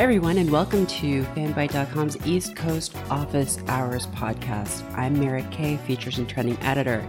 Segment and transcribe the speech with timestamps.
[0.00, 4.82] Hi, everyone, and welcome to fanbyte.com's East Coast Office Hours podcast.
[4.96, 7.06] I'm Merritt K, features and trending editor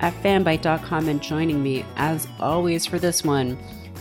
[0.00, 3.56] at fanbyte.com, and joining me, as always, for this one,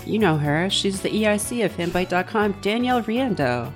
[0.08, 0.72] you know her.
[0.72, 3.72] She's the EIC of fanbyte.com, Danielle Riendeau.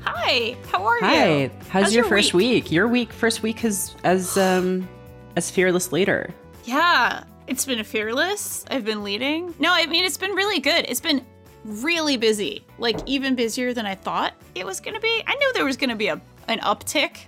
[0.00, 1.42] Hi, how are Hi.
[1.42, 1.50] you?
[1.68, 2.64] How's, How's your, your first week?
[2.64, 2.72] week?
[2.72, 4.88] Your week, first week as as um
[5.36, 6.34] as fearless leader.
[6.64, 8.64] Yeah, it's been a fearless.
[8.68, 9.54] I've been leading.
[9.60, 10.86] No, I mean, it's been really good.
[10.88, 11.24] It's been
[11.64, 15.22] really busy, like even busier than I thought it was going to be.
[15.26, 17.18] I knew there was going to be a, an uptick,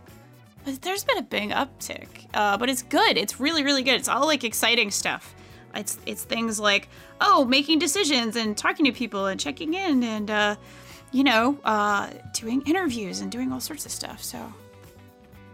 [0.65, 2.09] but there's been a big uptick.
[2.35, 3.17] Uh, but it's good.
[3.17, 3.95] It's really, really good.
[3.95, 5.35] It's all like exciting stuff.
[5.75, 6.89] It's, it's things like,
[7.21, 10.57] oh, making decisions and talking to people and checking in and, uh,
[11.13, 14.23] you know, uh, doing interviews and doing all sorts of stuff.
[14.23, 14.53] So,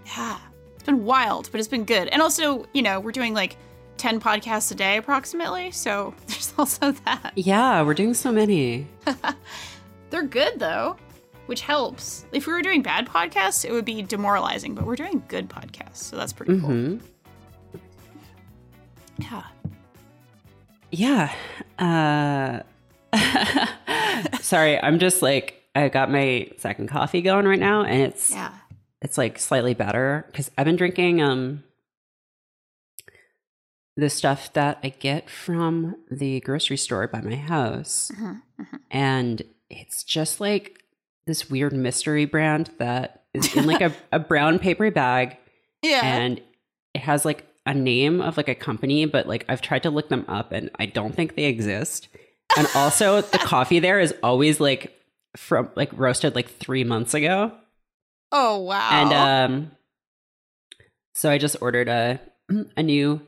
[0.07, 0.39] yeah,
[0.75, 2.09] it's been wild, but it's been good.
[2.09, 3.57] And also, you know, we're doing like
[3.99, 5.71] 10 podcasts a day approximately.
[5.71, 7.33] So there's also that.
[7.37, 8.87] Yeah, we're doing so many.
[10.11, 10.97] They're good though,
[11.47, 12.27] which helps.
[12.33, 15.97] If we were doing bad podcasts, it would be demoralizing, but we're doing good podcasts.
[15.97, 16.69] So that's pretty cool.
[16.71, 16.97] hmm
[19.19, 19.43] Yeah.
[20.91, 21.33] Yeah.
[21.79, 22.63] Uh
[24.41, 28.53] Sorry, I'm just like I got my second coffee going right now and it's Yeah.
[29.03, 31.63] it's like slightly better cuz I've been drinking um
[33.97, 38.79] the stuff that I get from the grocery store by my house Mhm, mhm.
[38.91, 40.83] and it's just like
[41.27, 45.37] this weird mystery brand that is in like a, a brown paper bag
[45.83, 46.01] Yeah.
[46.05, 46.41] and
[46.95, 50.09] it has like a name of like a company, but like I've tried to look
[50.09, 52.09] them up and I don't think they exist.
[52.57, 54.93] And also the coffee there is always like
[55.37, 57.51] from like roasted like three months ago.
[58.31, 58.89] oh, wow.
[58.93, 59.71] And um
[61.15, 62.21] so I just ordered a
[62.77, 63.21] a new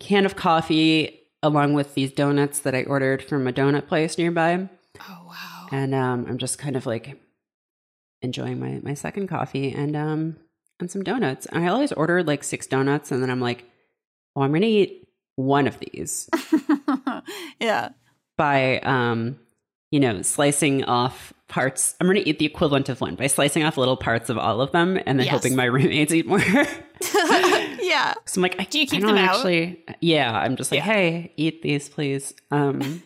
[0.00, 4.68] can of coffee along with these donuts that I ordered from a donut place nearby.
[5.00, 5.68] oh, wow.
[5.70, 7.20] And um I'm just kind of like
[8.22, 10.36] enjoying my my second coffee and um
[10.80, 11.46] and some donuts.
[11.46, 13.64] And I always order like six donuts and then I'm like,
[14.34, 15.06] oh, I'm gonna eat
[15.36, 16.28] one of these
[17.60, 17.90] yeah.
[18.36, 19.38] by um,
[19.90, 21.94] you know, slicing off parts.
[22.00, 24.72] I'm gonna eat the equivalent of one by slicing off little parts of all of
[24.72, 25.34] them and then Yes.
[25.34, 26.40] hoping my roommates eat more.
[27.90, 28.14] yeah.
[28.24, 29.34] So I'm like, I, Do you I keep don't them out?
[29.36, 29.84] actually.
[30.00, 30.84] Yeah, I'm just like, Yeah.
[30.84, 32.32] hey, eat these, please.
[32.50, 33.02] Um,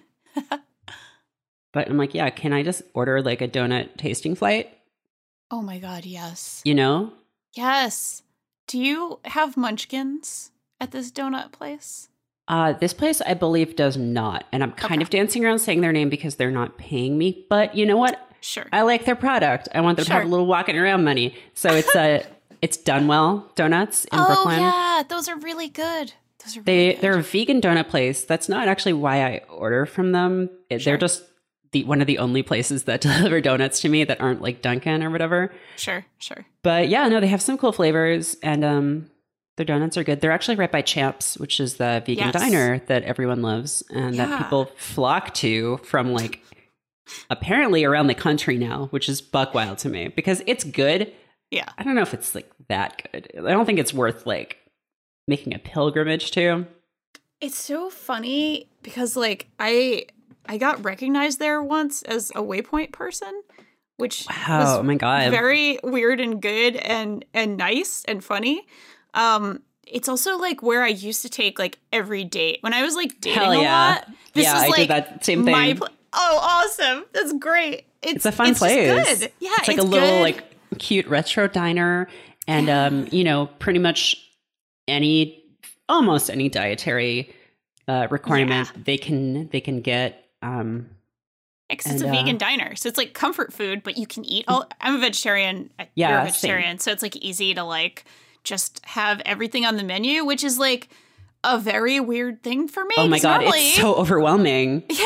[1.72, 4.70] but I'm like, yeah, can I just order like a donut tasting flight?
[5.50, 6.60] Oh my God, yes.
[6.64, 7.12] You know?
[7.54, 8.22] Yes.
[8.66, 10.50] Do you have munchkins
[10.80, 12.08] at this donut place?
[12.46, 15.02] Uh, this place, I believe, does not, and I'm kind Okay.
[15.02, 17.46] of dancing around saying their name because they're not paying me.
[17.48, 18.20] But you know what?
[18.40, 18.66] Sure.
[18.72, 19.68] I like their product.
[19.74, 21.34] I want them to have a little walking around money.
[21.54, 22.26] So it's a
[22.64, 24.30] it's Dunwell Donuts in Brooklyn.
[24.30, 24.60] oh, Brooklyn.
[24.60, 25.02] yeah.
[25.08, 26.12] Those are really good.
[26.44, 28.24] Those are really They they're a vegan donut place.
[28.24, 30.48] That's not actually why I order from them.
[30.70, 30.78] Sure.
[30.78, 31.22] They're just
[31.72, 35.02] the one of the only places that deliver donuts to me that aren't like Dunkin'
[35.02, 35.52] or whatever.
[35.76, 36.44] Sure, sure.
[36.62, 39.10] But yeah, no, they have some cool flavors and um
[39.56, 40.20] their donuts are good.
[40.20, 42.32] They're actually right by Champs, which is the vegan Yes.
[42.34, 46.40] diner that everyone loves and that people flock to from like
[47.30, 51.12] apparently around the country now, which is buck wild to me because it's good.
[51.54, 51.68] Yeah.
[51.78, 53.30] I don't know if it's like that good.
[53.38, 54.58] I don't think it's worth like
[55.28, 56.66] making a pilgrimage to.
[57.40, 60.06] It's so funny because like I
[60.46, 63.42] I got recognized there once as a waypoint person,
[63.98, 65.30] which Wow, oh my god.
[65.30, 68.66] very weird and good and and nice and funny.
[69.14, 72.94] Um it's also like where I used to take like every date when I was
[72.96, 74.08] like dating Hell a lot.
[74.32, 75.52] This yeah, was I like did that same thing.
[75.52, 77.04] my pl- oh awesome.
[77.12, 77.84] That's great.
[78.02, 79.18] It's, it's a fun just place.
[79.20, 79.32] good.
[79.40, 80.22] Yeah, it's like a little good.
[80.22, 82.08] like cute retro diner,
[82.46, 84.16] and um, you know, pretty much
[84.88, 85.42] any,
[85.88, 87.32] almost any dietary
[87.88, 90.28] uh, requirement they can they can get.
[90.42, 90.88] Um,
[91.70, 94.24] Because it's And, a uh, vegan diner, so it's like comfort food, but you can
[94.24, 94.44] eat.
[94.48, 95.70] all I'm a vegetarian.
[95.78, 96.32] uh, Yeah, you're a same.
[96.32, 98.04] vegetarian, so it's like easy to like
[98.44, 100.88] just have everything on the menu, which is like
[101.42, 102.94] a very weird thing for me.
[102.98, 105.04] oh my god, normally- it's so overwhelming, yeah,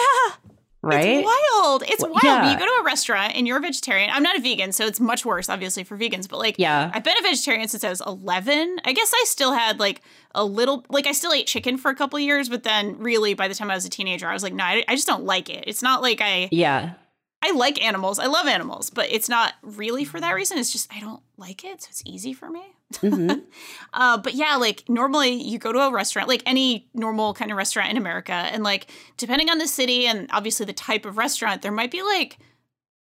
[0.88, 1.18] right?
[1.18, 1.82] it's wild.
[1.86, 2.18] It's wild.
[2.22, 2.52] yeah.
[2.52, 4.10] You go to a restaurant and you're a vegetarian.
[4.12, 6.28] I'm not a vegan, so it's much worse, obviously, for vegans.
[6.28, 6.90] But like, Yeah.
[6.92, 8.78] I've been a vegetarian since I was 11.
[8.84, 10.02] I guess I still had like
[10.34, 13.48] a little, like I still ate chicken for a couple years, but then really by
[13.48, 15.48] the time I was a teenager, I was like, no, I, I just don't like
[15.50, 15.64] it.
[15.66, 16.94] It's not like I Yeah,
[17.42, 18.18] I like animals.
[18.18, 20.58] I love animals, but it's not really for that reason.
[20.58, 22.62] It's just I don't like it, so it's easy for me.
[22.94, 23.42] Mhm.
[23.94, 27.56] Uh, but yeah, like normally you go to a restaurant, like any normal kind of
[27.56, 31.62] restaurant in America, and like depending on the city and obviously the type of restaurant,
[31.62, 32.38] there might be like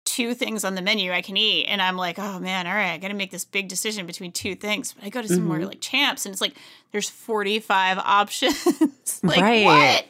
[0.06, 2.94] two things on the menu I can eat, and I'm like, oh man, all right,
[2.94, 4.94] I got to make this big decision between two things.
[4.94, 5.68] But I go to somewhere Mhm.
[5.68, 6.56] like Champs, and it's like
[6.94, 8.66] there's 45 options.
[9.24, 9.66] like Right.
[9.66, 10.06] what?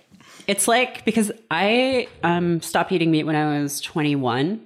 [0.48, 4.62] It's like because I um stopped eating meat when I was 21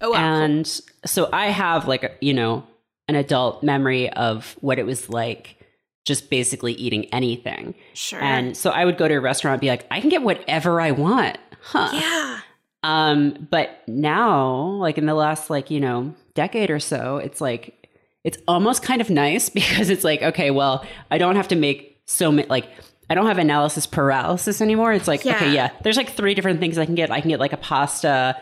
[0.00, 0.16] Oh, wow.
[0.16, 0.66] and
[1.06, 2.64] so I have like you know
[3.08, 5.56] an adult memory of what it was like
[6.04, 7.74] just basically eating anything.
[7.94, 8.20] Sure.
[8.20, 10.80] And so I would go to a restaurant and be like, I can get whatever
[10.80, 11.38] I want.
[11.62, 11.90] Huh.
[11.92, 12.40] yeah.
[12.82, 14.50] Um, but now,
[14.80, 17.88] like in the last like, you know, decade or so, it's like
[18.24, 22.00] it's almost kind of nice because it's like, okay, well, I don't have to make
[22.06, 22.68] so many like
[23.08, 24.92] I don't have analysis paralysis anymore.
[24.92, 25.52] It's like, okay, Yeah.
[25.52, 27.10] yeah, there's like three different things I can get.
[27.10, 28.40] I can get like a pasta,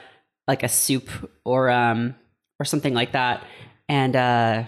[0.48, 1.10] like a soup
[1.44, 2.14] or um
[2.58, 3.44] or something like that.
[3.90, 4.62] And uh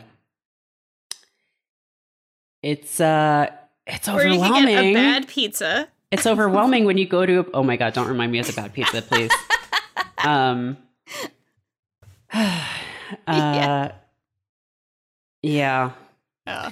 [2.60, 3.46] it's uh
[3.86, 4.66] it's Or you overwhelming.
[4.74, 5.88] get a bad pizza.
[6.10, 7.48] It's overwhelming when you go to.
[7.54, 7.94] Oh my god!
[7.94, 9.30] Don't remind me of the bad pizza, please.
[10.24, 10.76] um.
[12.32, 12.68] uh,
[13.28, 13.92] Yeah.
[15.42, 15.90] yeah.
[16.46, 16.70] Uh,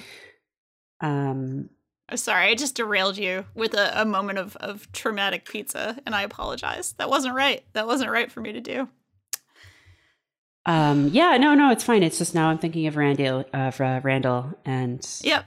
[0.99, 1.69] Um.
[2.09, 6.13] I'm sorry, I just derailed you with a, a moment of, of traumatic pizza, and
[6.13, 6.91] I apologize.
[6.97, 7.63] That wasn't right.
[7.71, 8.89] That wasn't right for me to do.
[10.65, 11.07] Um.
[11.09, 11.37] Yeah.
[11.37, 11.53] No.
[11.55, 11.71] No.
[11.71, 12.03] It's fine.
[12.03, 13.45] It's just now I'm thinking of Randall.
[13.53, 15.45] Of uh, Randall, and Yep.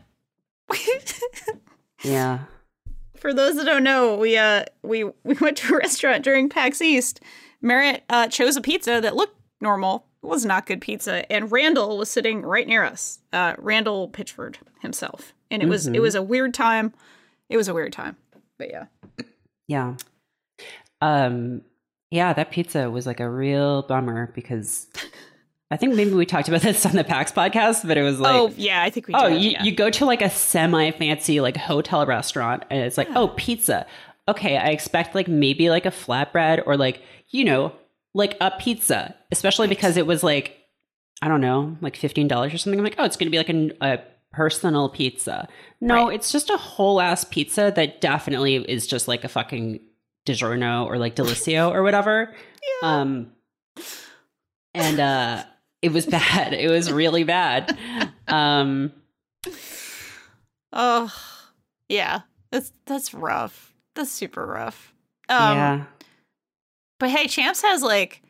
[2.03, 2.41] yeah.
[3.17, 6.81] For those that don't know, we uh we we went to a restaurant during PAX
[6.83, 7.21] East.
[7.63, 10.05] Merritt uh, chose a pizza that looked normal.
[10.23, 13.21] It was not good pizza, and Randall was sitting right near us.
[13.33, 16.01] Uh, Randall Pitchford himself, and it was it Mhm.
[16.01, 16.93] was a weird time.
[17.49, 18.17] It was a weird time,
[18.59, 18.87] but yeah.
[19.69, 19.95] Yeah.
[21.01, 21.63] Um.
[22.15, 22.33] Yeah.
[22.33, 24.87] That pizza was like a real bummer because
[25.71, 28.35] I think maybe we talked about this on the PAX podcast, but it was like.
[28.35, 29.15] oh yeah, I think we.
[29.15, 29.63] Oh, did, you, yeah.
[29.65, 33.87] you go to like a semi fancy like hotel restaurant and it's like, oh, pizza.
[34.29, 37.73] Okay, I expect like maybe like a flatbread or like, you know,
[38.15, 40.57] like a pizza, especially because it was like,
[41.21, 42.79] I don't know, like $15 or something.
[42.79, 44.01] I'm like, oh, it's going to be like a, a
[44.33, 45.49] personal pizza.
[45.81, 46.15] No, Right.
[46.15, 49.81] it's just a whole ass pizza that definitely is just like a fucking
[50.27, 52.35] DiGiorno or like Delissio or whatever.
[52.83, 53.33] Um,
[54.75, 55.45] and uh,
[55.81, 56.53] it was bad.
[56.53, 57.79] It was really bad.
[58.27, 58.93] Um,
[60.73, 61.15] Oh,
[61.89, 62.23] yeah.
[62.51, 63.73] That's that's rough.
[63.95, 64.93] That's super rough.
[65.29, 65.85] Um, yeah.
[66.99, 68.23] But hey, Champs has like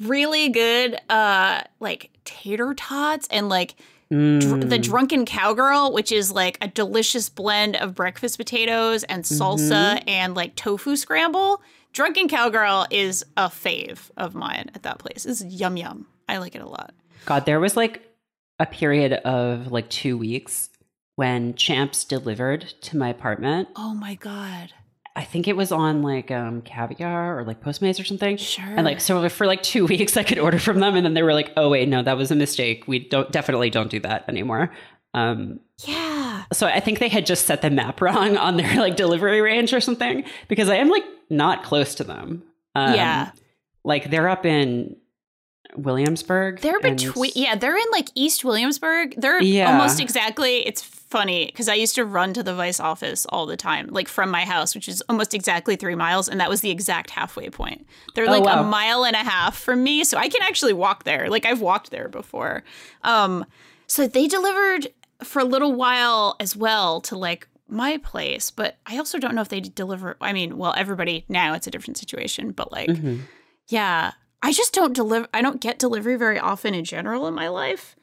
[0.00, 3.74] really good uh like tater tots and like
[4.10, 4.82] dr- the Mm.
[4.82, 10.08] drunken cowgirl, which is like a delicious blend of breakfast potatoes and salsa Mm-hmm.
[10.08, 11.60] and like tofu scramble.
[11.92, 15.24] Drunken cowgirl is a fave of mine at that place.
[15.26, 16.06] It's yum yum.
[16.28, 16.94] I like it a lot.
[17.26, 18.02] God, there was like
[18.58, 20.68] a period of like two weeks
[21.16, 23.68] when Champs delivered to my apartment.
[23.76, 24.72] Oh my god.
[25.18, 28.36] I think it was on like um, Caviar or like Postmates or something.
[28.36, 28.64] Sure.
[28.64, 31.24] And like so for like two weeks I could order from them and then they
[31.24, 32.84] were like, oh wait, no, that was a mistake.
[32.86, 34.70] We don't definitely don't do that anymore.
[35.14, 36.44] Um, yeah.
[36.52, 39.74] so I think they had just set the map wrong on their like delivery range
[39.74, 42.44] or something because I am like not close to them.
[42.76, 43.32] Um, Yeah.
[43.82, 44.94] Like they're up in
[45.76, 46.60] Williamsburg.
[46.60, 49.14] They're between, yeah, they're in like East Williamsburg.
[49.16, 49.72] They're Yeah.
[49.72, 50.66] almost exactly.
[50.66, 54.08] It's funny because I used to run to the Vice office all the time, like
[54.08, 57.48] from my house, which is almost exactly three miles, and that was the exact halfway
[57.50, 57.86] point.
[58.14, 58.60] They're Oh, like wow.
[58.60, 61.28] a mile and a half from me, so I can actually walk there.
[61.28, 62.62] Like I've walked there before.
[63.02, 63.44] Um,
[63.86, 64.88] so they delivered
[65.24, 69.42] for a little while as well to like my place, but I also don't know
[69.42, 70.16] if they deliver.
[70.20, 72.88] I mean, well, everybody now it's a different situation, but like.
[72.88, 73.20] Mhm.
[73.68, 74.12] Yeah.
[74.42, 77.96] I just don't deliver I don't get delivery very often in general in my life.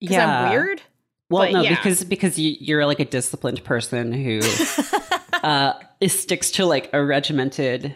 [0.00, 0.42] Because Yeah.
[0.44, 0.82] I'm weird.
[1.30, 1.74] Well, But no, yeah.
[1.76, 4.40] because because you, you're like a disciplined person who
[5.42, 7.94] uh, is, sticks to like a regimented,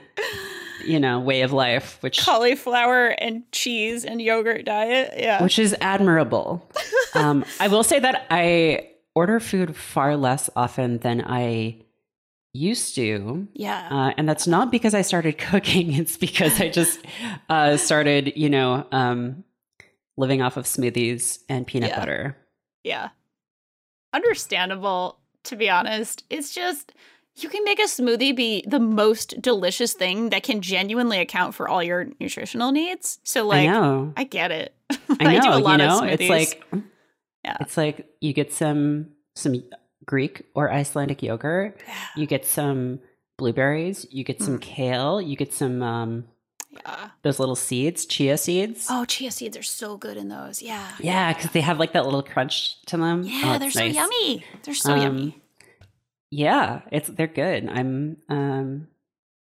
[0.87, 5.15] you know, way of life, which Cauliflower and cheese and yogurt diet.
[5.17, 5.43] Yeah.
[5.43, 6.69] which is admirable.
[7.15, 11.79] um, I will say that I order food far less often than I
[12.55, 13.49] used to.
[13.55, 13.89] yeah.
[13.91, 15.95] Uh, and that's not because I started cooking.
[15.99, 17.01] It's because I just
[17.49, 19.45] uh, started, you know, um,
[20.19, 21.99] living off of smoothies and peanut Yeah.
[21.99, 22.37] butter.
[22.85, 23.09] yeah.
[24.12, 26.25] Understandable, to be honest.
[26.31, 26.92] It's just
[27.37, 31.66] you can make a smoothie be the most delicious thing that can genuinely account for
[31.69, 33.19] all your nutritional needs.
[33.25, 34.12] So like I know.
[34.16, 34.75] I get it.
[35.21, 35.40] I know.
[35.40, 36.62] do a lot you of know, it's like
[37.45, 37.57] Yeah.
[37.61, 39.62] it's like you get some some
[40.04, 41.81] Greek or Icelandic yogurt.
[42.16, 43.00] You get some
[43.38, 44.07] blueberries.
[44.11, 44.45] You get Mm.
[44.45, 45.21] some kale.
[45.21, 46.25] You get some um,
[46.73, 47.11] yeah.
[47.23, 48.87] those little seeds, chia seeds.
[48.91, 50.62] Oh, chia seeds are so good in those.
[50.62, 50.91] Yeah.
[51.00, 53.23] Yeah, because they have like that little crunch to them.
[53.25, 53.95] Yeah, Oh, they're so nice.
[53.95, 54.45] yummy.
[54.62, 55.43] They're so Um, yummy.
[56.31, 57.69] Yeah, it's they're good.
[57.69, 58.88] I'm um,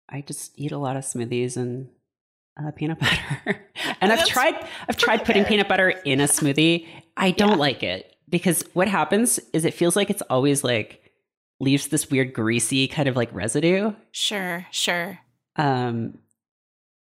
[0.09, 1.89] I just eat a lot of smoothies and
[2.59, 3.67] uh, peanut butter.
[4.01, 4.55] and I've tried
[4.89, 5.49] I've tried putting good.
[5.49, 6.87] peanut butter in a smoothie.
[7.17, 7.57] I don't Yeah.
[7.57, 11.11] like it because what happens is it feels like it's always like
[11.61, 13.93] leaves this weird greasy kind of like residue.
[14.11, 15.19] Sure, sure.
[15.57, 16.19] Um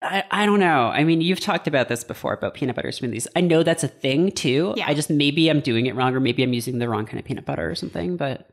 [0.03, 0.89] I, I don't know.
[0.89, 3.27] I mean, you've talked about this before about peanut butter smoothies.
[3.37, 4.75] I know that's a thing too.
[4.77, 4.87] Yeah.
[4.89, 7.25] I just maybe I'm doing it wrong or maybe I'm using the wrong kind of
[7.25, 8.49] peanut butter or something, but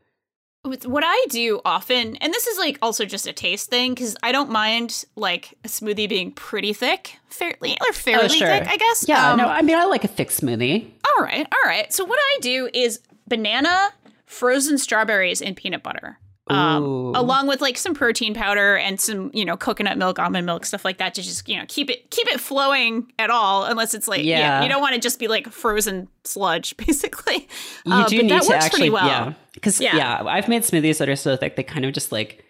[0.62, 4.30] What I do often, and this is like also just a taste thing, because I
[4.30, 8.46] don't mind like a smoothie being pretty thick, fairly or fairly Oh, sure.
[8.48, 9.06] thick, I guess.
[9.08, 10.88] yeah, Um, no, I mean I like a thick smoothie.
[11.04, 11.92] All right, all right.
[11.92, 13.90] So what I do is banana,
[14.26, 16.18] frozen strawberries, and peanut butter.
[16.48, 20.64] Um, along with like some protein powder and some, you know, coconut milk, almond milk,
[20.66, 23.94] stuff like that to just, you know, keep it keep it flowing at all, unless
[23.94, 24.62] it's like, yeah, Yeah.
[24.64, 27.46] you don't want to just be like frozen sludge, basically.
[27.86, 29.06] You Uh, do but need that to works actually, pretty well.
[29.06, 29.96] yeah, because Yeah.
[29.96, 30.22] yeah.
[30.26, 32.44] I've made smoothies that are so thick they kind of just like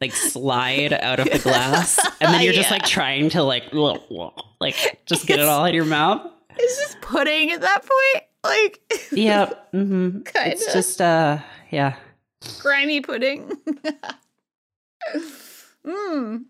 [0.00, 2.74] like slide out of the glass, and then you're just Yeah.
[2.76, 3.64] like trying to like
[4.60, 6.30] like just get it all in your mouth.
[6.56, 8.80] It's just pudding at that point, like
[9.10, 9.68] Yep.
[9.72, 11.38] hmm It's just uh,
[11.70, 11.96] yeah.
[12.60, 13.48] Grimy pudding.
[15.86, 16.44] mm.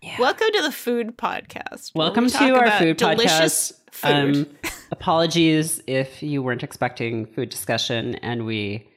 [0.00, 0.16] Yeah.
[0.18, 1.90] Welcome to the food podcast.
[1.94, 3.72] where we Welcome to our food podcast.
[3.92, 4.36] Food.
[4.36, 4.46] Um,
[4.90, 8.88] apologies if you weren't expecting food discussion and we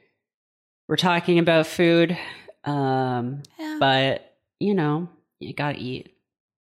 [0.88, 2.18] were talking about food.
[2.64, 3.78] Um, Yeah.
[3.80, 6.12] but you know, you gotta eat.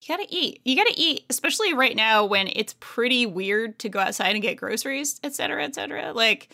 [0.00, 0.60] You gotta eat.
[0.64, 4.56] You gotta eat, especially right now when it's pretty weird to go outside and get
[4.56, 6.12] groceries, et cetera, et cetera.
[6.12, 6.52] Like,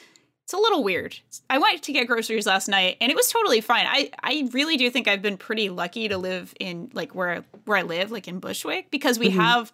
[0.49, 1.15] it's a little weird.
[1.51, 3.85] I went to get groceries last night and it was totally fine.
[3.87, 7.77] I, I really do think I've been pretty lucky to live in like where where
[7.77, 9.35] I live, like in Bushwick, because we Mhm.
[9.35, 9.73] have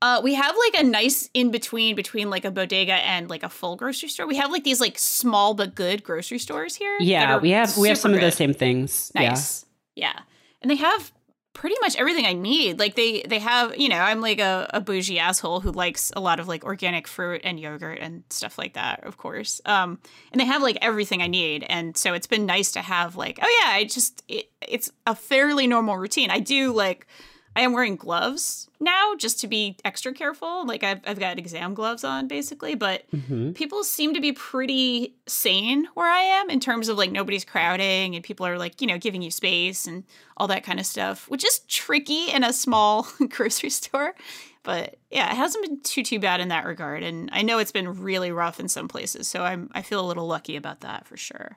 [0.00, 3.50] uh we have like a nice in between between like a bodega and like a
[3.50, 4.26] full grocery store.
[4.26, 6.96] We have like these like small but good grocery stores here.
[6.98, 8.24] Yeah, we have we have some of good.
[8.28, 9.12] those same things.
[9.14, 9.66] Nice.
[9.94, 10.18] Yeah.
[10.62, 11.12] And they have
[11.54, 12.78] pretty much everything I need.
[12.78, 16.20] Like they they have, you know, I'm like a, a bougie asshole who likes a
[16.20, 19.60] lot of like organic fruit and yogurt and stuff like that, of course.
[19.64, 19.98] Um
[20.32, 21.64] and they have like everything I need.
[21.68, 25.14] And so it's been nice to have like, oh yeah, I just it, it's a
[25.14, 26.30] fairly normal routine.
[26.30, 27.06] I do like
[27.54, 30.66] I am wearing gloves now just to be extra careful.
[30.66, 33.20] Like I've I've got exam gloves on basically, but Yeah.
[33.20, 37.44] hmm people seem to be pretty sane where I am in terms of like nobody's
[37.44, 40.04] crowding and people are like, you know, giving you space and
[40.38, 44.14] all that kind of stuff, which is tricky in a small grocery store.
[44.62, 47.02] But yeah, it hasn't been too too bad in that regard.
[47.02, 49.28] And I know it's been really rough in some places.
[49.28, 51.56] So I'm I feel a little lucky about that for sure.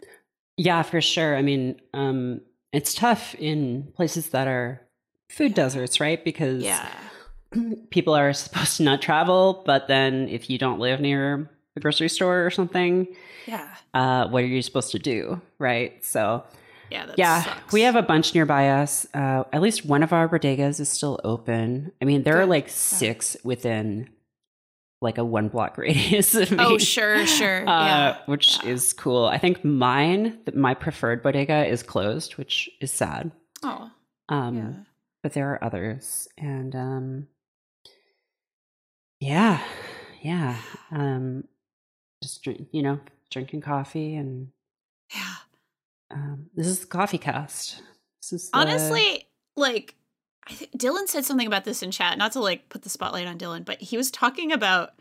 [0.58, 1.36] Yeah, for sure.
[1.38, 2.42] I mean, um,
[2.74, 4.82] it's tough in places that are
[5.30, 6.24] food deserts, right?
[6.24, 6.88] Because Yeah.
[7.90, 12.10] people are supposed to not travel, but then if you don't live near a grocery
[12.10, 13.08] store or something,
[13.46, 13.68] Yeah.
[13.94, 16.04] uh, what are you supposed to do, right?
[16.06, 16.44] So
[16.92, 17.08] Yeah.
[17.18, 17.74] Yeah, sucks.
[17.74, 19.08] we have a bunch nearby us.
[19.14, 21.92] Uh, at least one of our bodegas is still open.
[22.02, 22.74] I mean, there are like Yeah.
[22.74, 24.10] six within
[25.02, 26.58] like a one block radius of me.
[26.60, 27.68] Oh, sure, sure.
[27.68, 28.18] Uh, yeah.
[28.28, 28.70] which Yeah.
[28.72, 29.26] is cool.
[29.26, 33.32] I think mine, my preferred bodega, is closed, which is sad.
[33.64, 33.90] Oh.
[34.30, 34.72] Um, Yeah.
[35.26, 37.28] But there are others, and um,
[39.20, 39.60] yeah,
[40.22, 40.56] yeah.
[40.92, 41.46] Um,
[42.22, 43.00] just drink, you know,
[43.32, 44.50] drinking coffee, and
[45.12, 45.34] Yeah.
[46.12, 47.82] um, this is the coffee cast.
[48.22, 49.96] This is the- Honestly, like
[50.48, 52.20] I think Dylan said something about this in chat.
[52.20, 54.92] Not to like put the spotlight on Dylan, but he was talking about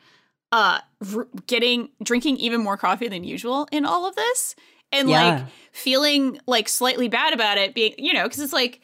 [0.52, 0.78] uh
[1.14, 4.56] r- getting drinking even more coffee than usual in all of this,
[4.90, 8.80] and like feeling like slightly bad about it being you know because it's like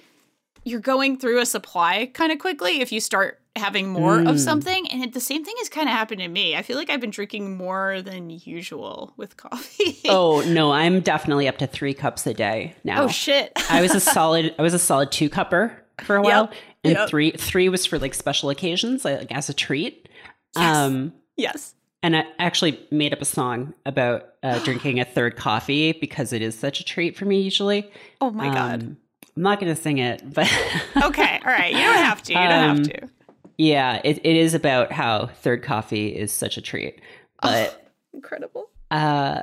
[0.70, 4.38] you're going through a supply kind of quickly if you start having more of Mm.
[4.38, 6.88] something and it, the same thing has kind of happened to me i feel like
[6.88, 11.92] i've been drinking more than usual with coffee oh no, I'm definitely up to three
[11.94, 13.02] cups a day now.
[13.02, 14.54] oh shit I was a solid.
[14.58, 15.72] I was a solid two cupper
[16.04, 16.50] for a Yep, while,
[16.84, 17.08] and yep.
[17.08, 20.08] three three was for like special occasions, like as a treat.
[20.56, 20.76] Yes.
[20.76, 25.92] Um, yes and I actually made up a song about uh, drinking a third coffee
[25.92, 27.90] because it is such a treat for me usually.
[28.20, 28.96] oh my god Um,
[29.40, 30.46] I'm not going to sing it, but
[31.02, 33.08] okay all right you don't have to you don't Um, have to
[33.56, 37.00] yeah, it, it is about how third coffee is such a treat.
[37.42, 39.42] But incredible uh,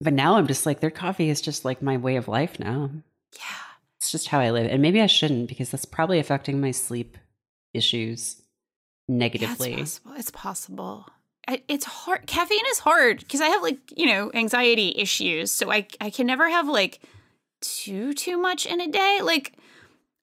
[0.00, 2.90] but now I'm just like third coffee is just like my way of life now.
[3.34, 3.40] yeah
[3.98, 7.18] It's just how I live, and maybe I shouldn't because that's probably affecting my sleep
[7.74, 8.40] issues
[9.08, 9.74] Yeah, negatively.
[9.74, 10.14] it's possible.
[10.18, 11.06] It's possible.
[11.48, 12.26] I, it's hard.
[12.26, 16.26] Caffeine is hard because I have like you know anxiety issues, so I I can
[16.26, 17.00] never have like
[17.62, 19.20] too too much in a day.
[19.22, 19.54] Like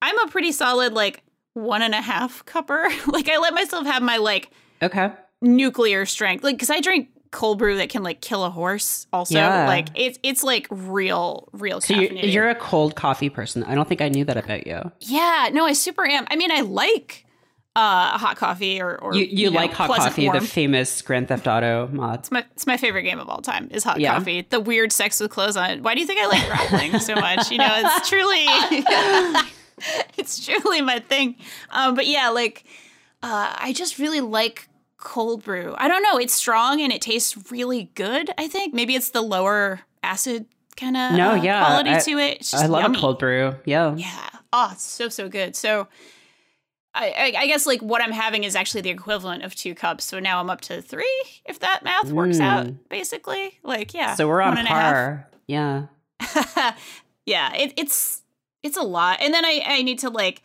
[0.02, 2.88] I'm a pretty solid like one and a half cupper.
[3.08, 5.12] like I let myself have my like okay.
[5.42, 6.44] nuclear strength.
[6.44, 9.06] Like because I drink cold brew that can like kill a horse.
[9.14, 9.68] Also, Yeah.
[9.68, 11.82] like it's it's like real real.
[11.82, 13.64] So you're, you're a cold coffee person.
[13.64, 14.92] I don't think I knew that about you.
[15.00, 15.50] yeah.
[15.52, 16.26] No, I super am.
[16.32, 17.26] I mean, I like
[17.76, 20.40] uh hot coffee or or You, you, know, like hot coffee, warm.
[20.40, 22.20] the famous Grand Theft Auto mod.
[22.20, 24.16] It's my, it's my favorite game of all time is hot Yeah.
[24.16, 24.46] coffee.
[24.50, 25.84] The weird sex with clothes on.
[25.84, 27.52] Why do you think I like grappling so much?
[27.52, 28.46] You know, it's truly
[30.18, 31.36] it's truly my thing.
[31.70, 32.64] Um, but yeah, like
[33.24, 35.76] uh, I just really like cold brew.
[35.78, 38.32] I don't know, it's strong and it tastes really good.
[38.38, 40.46] I think maybe it's the lower acid
[40.76, 42.50] kind of No, uh, yeah, quality I- to it.
[42.54, 43.00] I love yummy.
[43.00, 43.56] cold brew.
[43.66, 43.96] Yeah.
[43.96, 44.30] Yeah.
[44.52, 45.56] Oh, it's so so good.
[45.56, 45.88] So.
[47.00, 50.04] I, I, guess like what I'm having is actually the equivalent of two cups.
[50.04, 52.68] So now I'm up to three, if that math works out.
[52.68, 52.78] Mm.
[52.90, 54.16] Basically, like yeah.
[54.16, 54.94] So we're on one and a half.
[54.94, 55.30] par.
[55.48, 55.86] Yeah.
[57.26, 58.24] yeah, it, it's
[58.64, 59.20] it's a lot.
[59.22, 60.44] And then I I need to like,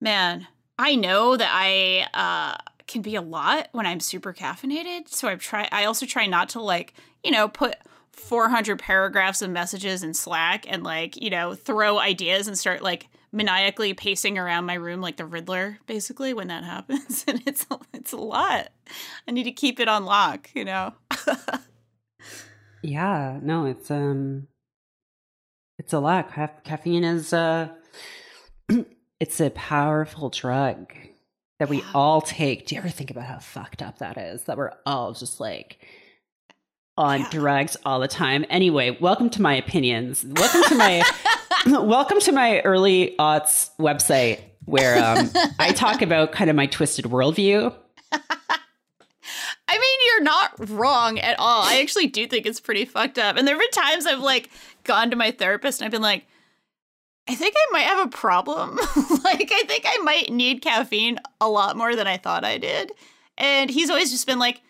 [0.00, 0.46] man,
[0.78, 5.08] I know that I uh can be a lot when I'm super caffeinated.
[5.08, 5.68] So I try.
[5.72, 7.76] I also try not to like you know put.
[8.12, 13.06] 400 paragraphs of messages in Slack and like, you know, throw ideas and start like
[13.32, 18.12] maniacally pacing around my room like the Riddler basically when that happens and it's it's
[18.12, 18.68] a lot.
[19.26, 20.94] I need to keep it on lock, you know.
[22.82, 23.40] Yeah.
[23.42, 24.46] No, it's um
[25.78, 26.32] it's a lot.
[26.32, 27.68] Ca- caffeine is uh
[29.20, 30.92] it's a powerful drug
[31.58, 31.90] that we Yeah.
[31.94, 32.66] all take.
[32.66, 34.44] Do you ever think about how fucked up that is?
[34.44, 35.84] That we're all just like
[36.96, 37.30] on Yeah.
[37.30, 38.44] drugs all the time.
[38.48, 40.24] Anyway, welcome to my opinions.
[40.24, 41.02] Welcome to my
[41.66, 47.06] welcome to my early aughts website where um, I talk about kind of my twisted
[47.06, 47.74] worldview.
[49.70, 51.62] I mean, you're not wrong at all.
[51.62, 53.36] I actually do think it's pretty fucked up.
[53.36, 54.50] And there have been times I've like
[54.84, 56.26] gone to my therapist and I've been like,
[57.28, 58.76] I think I might have a problem.
[59.24, 62.92] like, I think I might need caffeine a lot more than I thought I did.
[63.36, 64.62] And he's always just been like,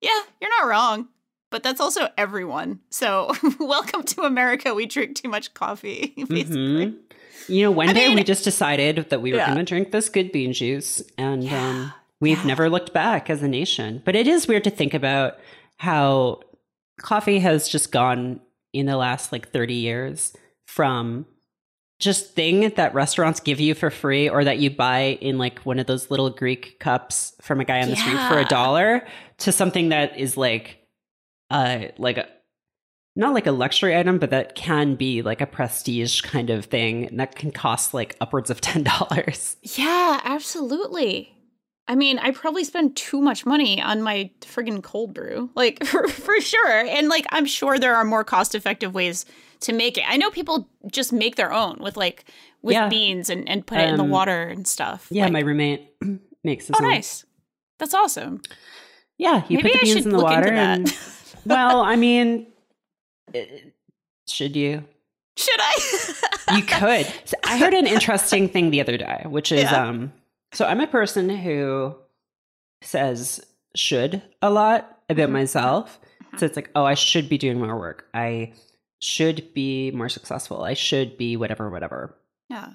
[0.00, 1.08] Yeah, you're not wrong.
[1.52, 2.80] But that's also everyone.
[2.90, 4.74] So, welcome to America.
[4.74, 6.86] We drink too much coffee, basically.
[6.86, 6.94] Mhm.
[7.48, 9.46] You know, one I day we just decided that we were Yeah.
[9.52, 11.68] going to drink this good bean juice, and Yeah.
[11.68, 12.46] um, we've Yeah.
[12.46, 14.00] never looked back as a nation.
[14.04, 15.38] But it is weird to think about
[15.76, 16.40] how
[17.00, 18.40] coffee has just gone
[18.72, 20.32] in the last like 30 years
[20.66, 21.26] from
[21.98, 25.78] just thing that restaurants give you for free or that you buy in like one
[25.78, 29.06] of those little Greek cups from a guy on the street for a dollar
[29.38, 30.78] to something that is like
[31.52, 32.28] uh like a
[33.14, 37.06] not like a luxury item, but that can be like a prestige kind of thing,
[37.08, 39.56] and that can cost like upwards of ten dollars.
[39.62, 41.28] Yeah, absolutely.
[41.88, 46.06] I mean, I probably spend too much money on my friggin' cold brew, like for,
[46.08, 46.86] for sure.
[46.86, 49.26] And like, I'm sure there are more cost effective ways
[49.60, 50.04] to make it.
[50.08, 52.24] I know people just make their own with like
[52.62, 52.88] with Yeah.
[52.88, 55.08] beans and, and put it in the Um, water and stuff.
[55.10, 55.90] Yeah, Like, my roommate
[56.44, 56.90] makes his oh, own.
[56.90, 57.24] nice.
[57.80, 58.40] That's awesome.
[59.18, 60.52] Yeah, you Maybe put the I beans in the water.
[60.52, 60.86] And,
[61.44, 62.46] well, I mean,
[63.34, 63.46] eh,
[64.28, 64.84] should you?
[65.36, 66.56] Should I?
[66.56, 67.06] You could.
[67.24, 69.86] So I heard an interesting thing the other day, which is Yeah.
[69.88, 70.12] um
[70.52, 71.94] so I'm a person who
[72.82, 75.32] says should a lot about Mhm.
[75.32, 75.98] myself.
[76.36, 78.06] So it's like, oh, I should be doing more work.
[78.14, 78.52] I
[79.00, 80.62] should be more successful.
[80.64, 82.16] I should be whatever, whatever.
[82.50, 82.68] yeah.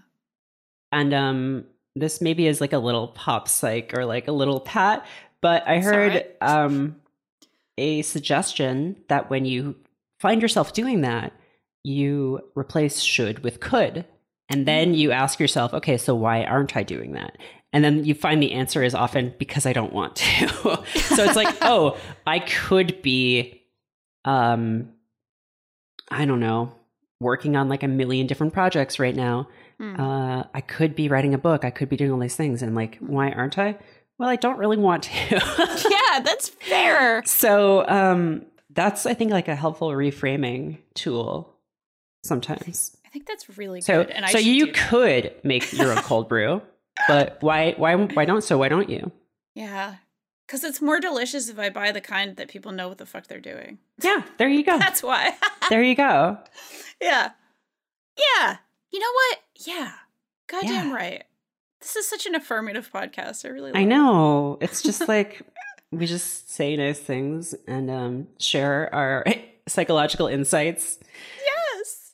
[0.91, 5.05] And um this maybe is like a little pop psych or like a little pat,
[5.41, 6.35] but I heard alright.
[6.41, 6.95] um
[7.77, 9.75] a suggestion that when you
[10.19, 11.33] find yourself doing that,
[11.83, 14.05] you replace should with could.
[14.49, 17.37] And then you ask yourself, okay, so why aren't I doing that?
[17.73, 20.47] And then you find the answer is often because I don't want to.
[20.95, 23.61] so it's like, oh, I could be
[24.25, 24.89] um
[26.09, 26.73] I don't know,
[27.19, 29.99] working on like a million different projects right now Hmm.
[29.99, 31.63] uh, I could be writing a book.
[31.63, 32.61] I could be doing all these things.
[32.61, 33.77] And like, why aren't I?
[34.17, 35.11] Well, I don't really want to.
[35.89, 37.23] yeah, that's fair.
[37.25, 41.53] so um, that's, I think, like a helpful reframing tool
[42.23, 42.97] sometimes.
[43.05, 44.11] I think that's really So, good.
[44.11, 46.61] And so you could make your own cold brew,
[47.07, 48.43] but why, why, why don't?
[48.43, 49.11] So why don't you?
[49.55, 49.95] Yeah.
[50.45, 53.27] Because it's more delicious if I buy the kind that people know what the fuck
[53.27, 53.79] they're doing.
[54.01, 54.77] Yeah, there you go.
[54.79, 55.33] That's why.
[55.69, 56.37] there you go.
[57.01, 57.31] yeah.
[58.17, 58.57] Yeah.
[58.91, 59.39] You know what?
[59.65, 59.91] Yeah.
[60.47, 60.93] Goddamn Yeah.
[60.95, 61.23] right.
[61.81, 63.45] This is such an affirmative podcast.
[63.45, 63.85] I really love I it.
[63.85, 64.57] know.
[64.61, 65.41] It's just like
[65.91, 69.25] we just say nice things and um, share our
[69.67, 70.99] psychological insights.
[71.43, 72.13] Yes.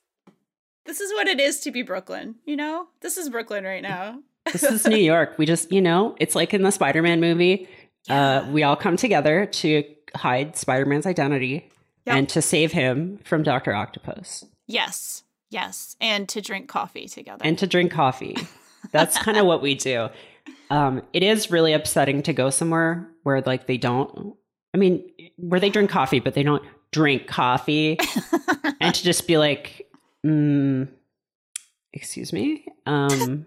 [0.86, 2.88] This is what it is to be Brooklyn, you know?
[3.02, 4.20] This is Brooklyn right now.
[4.52, 5.36] This is New York.
[5.38, 7.70] We just, you know, it's like in the Spider Man movie.
[8.10, 9.86] Uh, we all come together to
[10.18, 11.70] hide Spider Man's identity
[12.06, 12.16] Yep.
[12.18, 13.74] and to save him from Dr.
[13.74, 15.24] Octopus Yes.
[15.50, 15.96] Yes.
[16.02, 17.40] And to drink coffee together.
[17.46, 18.36] and to drink coffee.
[18.92, 20.10] That's kind of what we do.
[20.70, 24.36] Um, it is really upsetting to go somewhere where, like, they don't,
[24.74, 25.04] I mean,
[25.38, 27.98] where they drink coffee, but they don't drink coffee
[28.82, 29.90] and to just be like,
[30.26, 30.88] mm,
[31.94, 33.46] excuse me, um,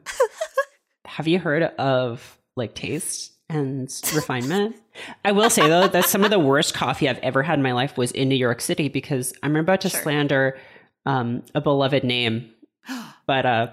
[1.04, 4.76] have you heard of like taste and refinement?
[5.24, 7.72] I will say though that some of the worst coffee I've ever had in my
[7.72, 10.02] life was in New York City because I'm about to Sure.
[10.02, 10.58] slander
[11.04, 12.50] um, a beloved name,
[13.26, 13.70] but uh,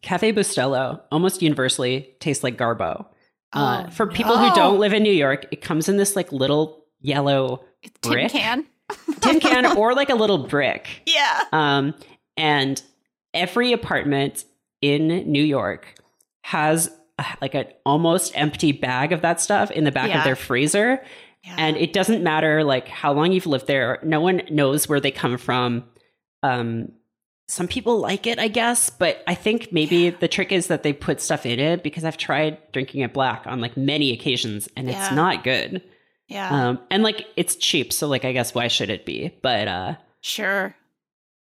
[0.00, 3.06] Cafe Bustelo almost universally tastes like Garbo.
[3.52, 4.48] Uh, Oh, for people no.
[4.48, 7.64] who don't live in New York, it comes in this like little yellow
[8.00, 8.66] Tin brick can.
[9.20, 10.88] tin can or like a little brick.
[11.06, 11.40] Yeah.
[11.52, 11.94] Um,
[12.36, 12.82] and
[13.34, 14.44] every apartment
[14.80, 15.94] in New York
[16.44, 20.18] has uh, like an almost empty bag of that stuff in the back Yeah.
[20.18, 21.02] of their freezer.
[21.44, 21.54] yeah.
[21.58, 23.98] And it doesn't matter like how long you've lived there.
[24.02, 25.84] No one knows where they come from.
[26.42, 26.92] Um,
[27.52, 30.92] some people like it, I guess, but I think maybe the trick is that they
[30.92, 34.88] put stuff in it because I've tried drinking it black on like many occasions and
[34.88, 35.04] Yeah.
[35.06, 35.82] it's not good.
[36.28, 36.68] yeah.
[36.68, 39.32] Um, and like it's cheap, so like I guess why should it be?
[39.42, 40.74] But uh, sure.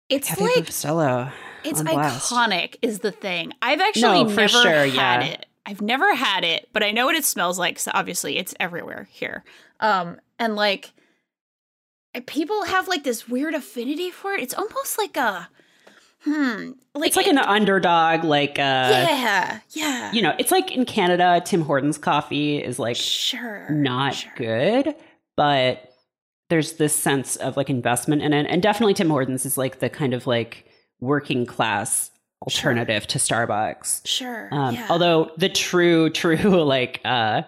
[0.09, 1.33] It's Cafe like Bustelo
[1.65, 3.53] it's iconic is the thing.
[3.62, 5.23] I've actually No, never sure, had yeah.
[5.23, 5.47] it.
[5.65, 7.79] I've never had it, but I know what it smells like.
[7.79, 9.45] So obviously it's everywhere here.
[9.79, 10.93] Um and like
[12.27, 14.43] people have like this weird affinity for it.
[14.43, 15.49] It's almost like a
[16.25, 20.13] hmm like It's like an underdog, like uh, yeah, yeah.
[20.13, 23.67] you know, it's like in Canada, Tim Hortons coffee is like sure.
[23.71, 24.33] not sure.
[24.37, 24.95] good,
[25.37, 25.91] but
[26.51, 28.47] there's this sense of like investment in it.
[28.49, 30.67] And definitely Tim Hortons is like the kind of like
[31.01, 32.11] working class
[32.43, 34.07] alternative to Starbucks.
[34.07, 34.49] Sure.
[34.53, 34.87] Um, yeah.
[34.91, 37.43] although the true, true like uh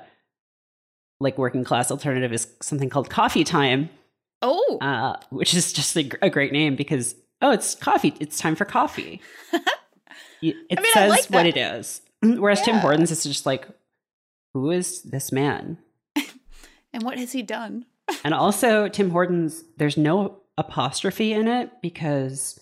[1.20, 3.90] like working class alternative is something called coffee time,
[4.40, 8.14] oh, uh, which is just a, a great name because oh, it's coffee.
[8.18, 9.20] It's time for coffee.
[10.46, 12.02] It mean, I says like what it is.
[12.20, 13.66] Whereas Tim Hortons is just like,
[14.52, 15.78] who is this man?
[16.92, 17.86] and what has he done?
[18.24, 22.60] And also, Tim Hortons, there's no apostrophe in it because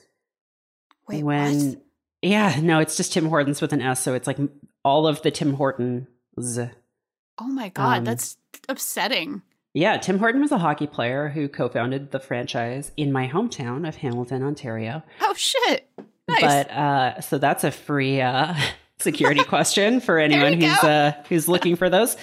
[1.08, 1.82] Wait, when, what?
[2.22, 4.00] yeah, no, it's just Tim Hortons with an S.
[4.00, 4.38] So it's like
[4.84, 6.06] all of the Tim Hortons.
[6.38, 8.36] Oh my god, um, that's
[8.68, 9.42] upsetting.
[9.74, 13.88] Yeah, Tim Horton was a hockey player who co founded the franchise in my hometown
[13.88, 15.02] of Hamilton, Ontario.
[15.22, 15.88] Oh shit.
[16.28, 16.40] Nice.
[16.42, 18.54] But uh, so that's a free uh,
[18.98, 22.16] security question for anyone who's uh, who's looking for those.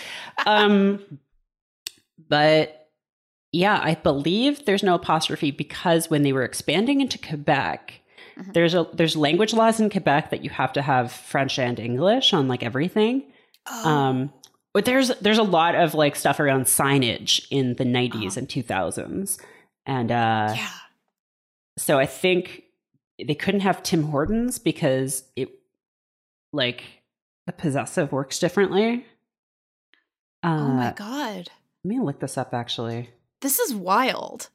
[0.46, 1.04] Um,
[2.28, 2.90] but
[3.52, 7.94] yeah, I believe there's no apostrophe because when they were expanding into Quebec,
[8.38, 8.54] Mhm.
[8.54, 12.32] there's a there's language laws in Quebec that you have to have French and English
[12.34, 13.24] on like everything.
[13.68, 14.34] oh, Um,
[14.74, 18.40] but there's there's a lot of like stuff around signage in the 90s Uh-huh.
[18.40, 19.40] and 2000s,
[19.86, 20.70] and uh, yeah.
[21.78, 22.64] so I think
[23.26, 25.50] they couldn't have Tim Hortons because it
[26.54, 26.84] like
[27.48, 29.06] the possessive works differently.
[30.44, 31.50] Uh, oh my god.
[31.84, 33.10] Let me look this up actually.
[33.42, 34.50] This is wild.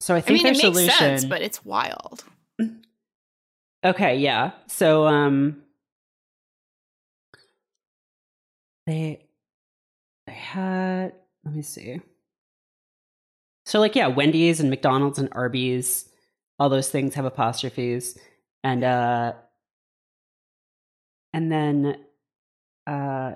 [0.00, 0.98] So I think I mean, it their makes solution.
[0.98, 2.24] sense, but it's wild.
[3.84, 4.52] Okay, yeah.
[4.66, 5.62] So um
[8.88, 9.26] they
[10.26, 11.12] had
[11.44, 12.00] let me see.
[13.66, 16.08] So like yeah, Wendy's and McDonald's and Arby's,
[16.58, 18.18] all those things have apostrophes.
[18.64, 19.34] And uh
[21.34, 21.98] and then
[22.86, 23.32] uh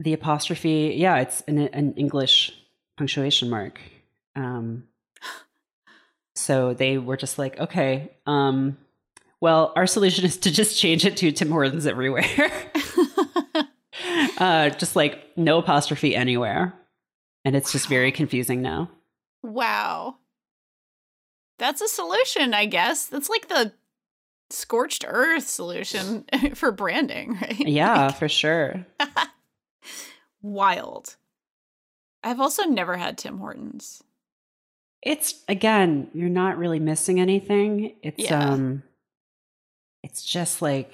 [0.00, 2.52] the apostrophe, yeah, it's an an English
[2.96, 3.80] punctuation mark.
[4.34, 4.88] Um
[6.34, 8.78] so they were just like, okay, um,
[9.40, 12.24] well, our solution is to just change it to Tim Hortons everywhere.
[14.38, 16.74] uh, just like no apostrophe anywhere.
[17.44, 18.90] And it's just very confusing now.
[19.42, 20.16] wow.
[21.58, 23.06] That's a solution, I guess.
[23.06, 23.72] That's like the
[24.50, 26.24] scorched earth solution
[26.54, 27.58] for branding, right?
[27.66, 28.86] Yeah, for sure.
[30.42, 31.16] Wild.
[32.22, 34.02] I've also never had Tim Hortons.
[35.02, 37.94] It's again, you're not really missing anything.
[38.02, 38.50] It's Yeah.
[38.50, 38.82] um
[40.02, 40.92] it's just like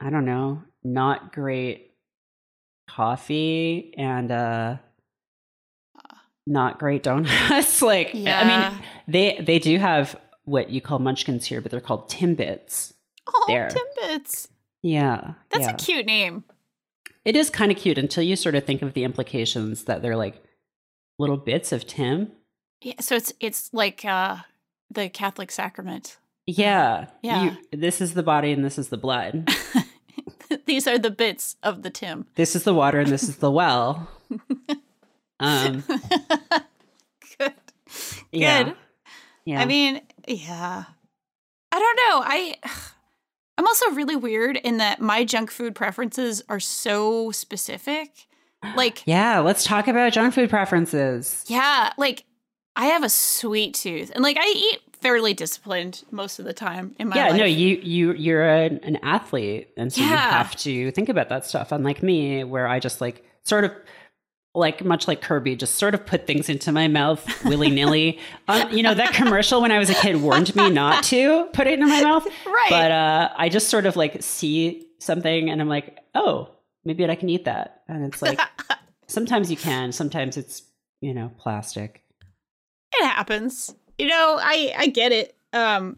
[0.00, 1.87] I don't know, not great
[2.88, 4.76] coffee and uh
[6.48, 7.82] not great donuts.
[7.82, 12.08] like I mean, they they do have what you call munchkins here, but they're called
[12.08, 12.94] Timbits.
[13.26, 13.68] Oh, there.
[13.68, 14.48] Timbits.
[14.82, 15.34] Yeah.
[15.50, 15.74] That's yeah.
[15.74, 16.44] a cute name.
[17.24, 20.16] It is kind of cute until you sort of think of the implications that they're
[20.16, 20.42] like
[21.18, 22.32] little bits of Tim.
[22.80, 24.38] Yeah, so it's it's like uh
[24.90, 26.16] the Catholic sacrament.
[26.46, 27.08] Yeah.
[27.22, 27.56] Yeah.
[27.72, 29.48] You, this is the body and this is the blood.
[30.66, 32.26] These are the bits of the Tim.
[32.34, 34.08] this is the water and this is the well.
[35.40, 35.84] Um,
[37.38, 37.52] Good.
[38.32, 38.64] yeah.
[38.64, 38.74] Good.
[39.44, 39.60] Yeah.
[39.60, 40.84] I mean, yeah.
[41.70, 42.22] I don't know.
[42.26, 42.56] I
[43.56, 48.26] I'm also really weird in that my junk food preferences are so specific.
[48.74, 51.44] Like yeah, let's talk about junk food preferences.
[51.46, 52.24] yeah, like
[52.74, 56.94] I have a sweet tooth and like I eat fairly disciplined most of the time
[56.98, 57.38] in my yeah, life.
[57.38, 61.46] no, you you you're an, an athlete, and so you have to think about that
[61.46, 61.72] stuff.
[61.72, 63.72] Unlike me, where I just like sort of
[64.54, 68.18] like much like Kirby, just sort of put things into my mouth willy nilly.
[68.48, 71.66] um, you know, that commercial when I was a kid warned me not to put
[71.66, 72.26] it in my mouth.
[72.46, 72.70] Right.
[72.70, 76.50] But uh, I just sort of like see something and I'm like, oh,
[76.84, 77.82] maybe I can eat that.
[77.88, 78.40] And it's like,
[79.06, 80.62] sometimes you can, sometimes it's,
[81.00, 82.02] you know, plastic.
[82.94, 83.74] it happens.
[83.98, 85.36] You know, I I get it.
[85.52, 85.96] Um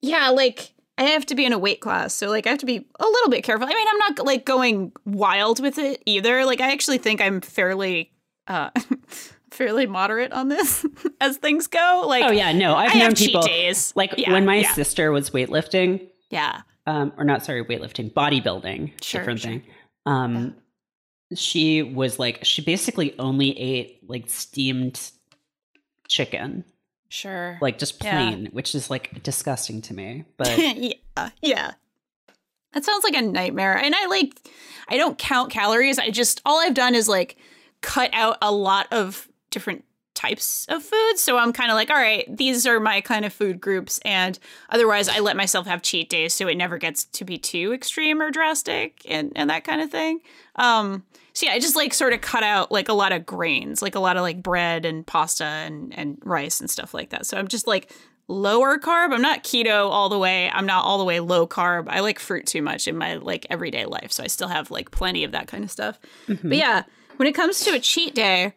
[0.00, 2.66] yeah, like I have to be in a weight class, so like I have to
[2.66, 3.66] be a little bit careful.
[3.66, 6.44] I mean, I'm not like going wild with it either.
[6.44, 8.12] Like I actually think I'm fairly
[8.48, 8.70] uh
[9.50, 10.84] fairly moderate on this
[11.20, 12.04] as things go.
[12.06, 12.52] Like Oh, yeah.
[12.52, 13.42] No, I've I known people.
[13.42, 13.92] days.
[13.96, 14.72] Like Yeah, when my yeah.
[14.72, 16.62] sister was weightlifting, Yeah.
[16.86, 19.50] um, or not sorry, weightlifting, bodybuilding, Sure, different sure.
[19.50, 19.62] thing.
[20.06, 20.56] Um,
[21.34, 25.10] she was like, she basically only ate like steamed
[26.08, 26.64] chicken,
[27.12, 27.58] Sure.
[27.60, 28.12] like just Yeah.
[28.12, 30.24] plain, which is like disgusting to me.
[30.38, 31.72] But yeah, yeah.
[32.72, 33.76] That sounds like a nightmare.
[33.76, 34.32] And I like,
[34.88, 35.98] I don't count calories.
[35.98, 37.36] I just, all I've done is like
[37.82, 39.84] cut out a lot of different
[40.22, 41.20] types of foods.
[41.20, 43.98] So I'm kind of like, all right, these are my kind of food groups.
[44.04, 44.38] And
[44.70, 48.22] otherwise, I let myself have cheat days so it never gets to be too extreme
[48.22, 50.20] or drastic and, and that kind of thing.
[50.56, 53.82] Um, so yeah, I just like sort of cut out like a lot of grains,
[53.82, 57.26] like a lot of like bread and pasta and, and rice and stuff like that.
[57.26, 57.90] So I'm just like
[58.28, 59.12] lower carb.
[59.12, 60.50] I'm not keto all the way.
[60.50, 61.88] I'm not all the way low carb.
[61.88, 64.12] I like fruit too much in my like everyday life.
[64.12, 65.98] So I still have like plenty of that kind of stuff.
[66.28, 66.84] But yeah,
[67.16, 68.54] when it comes to a cheat day,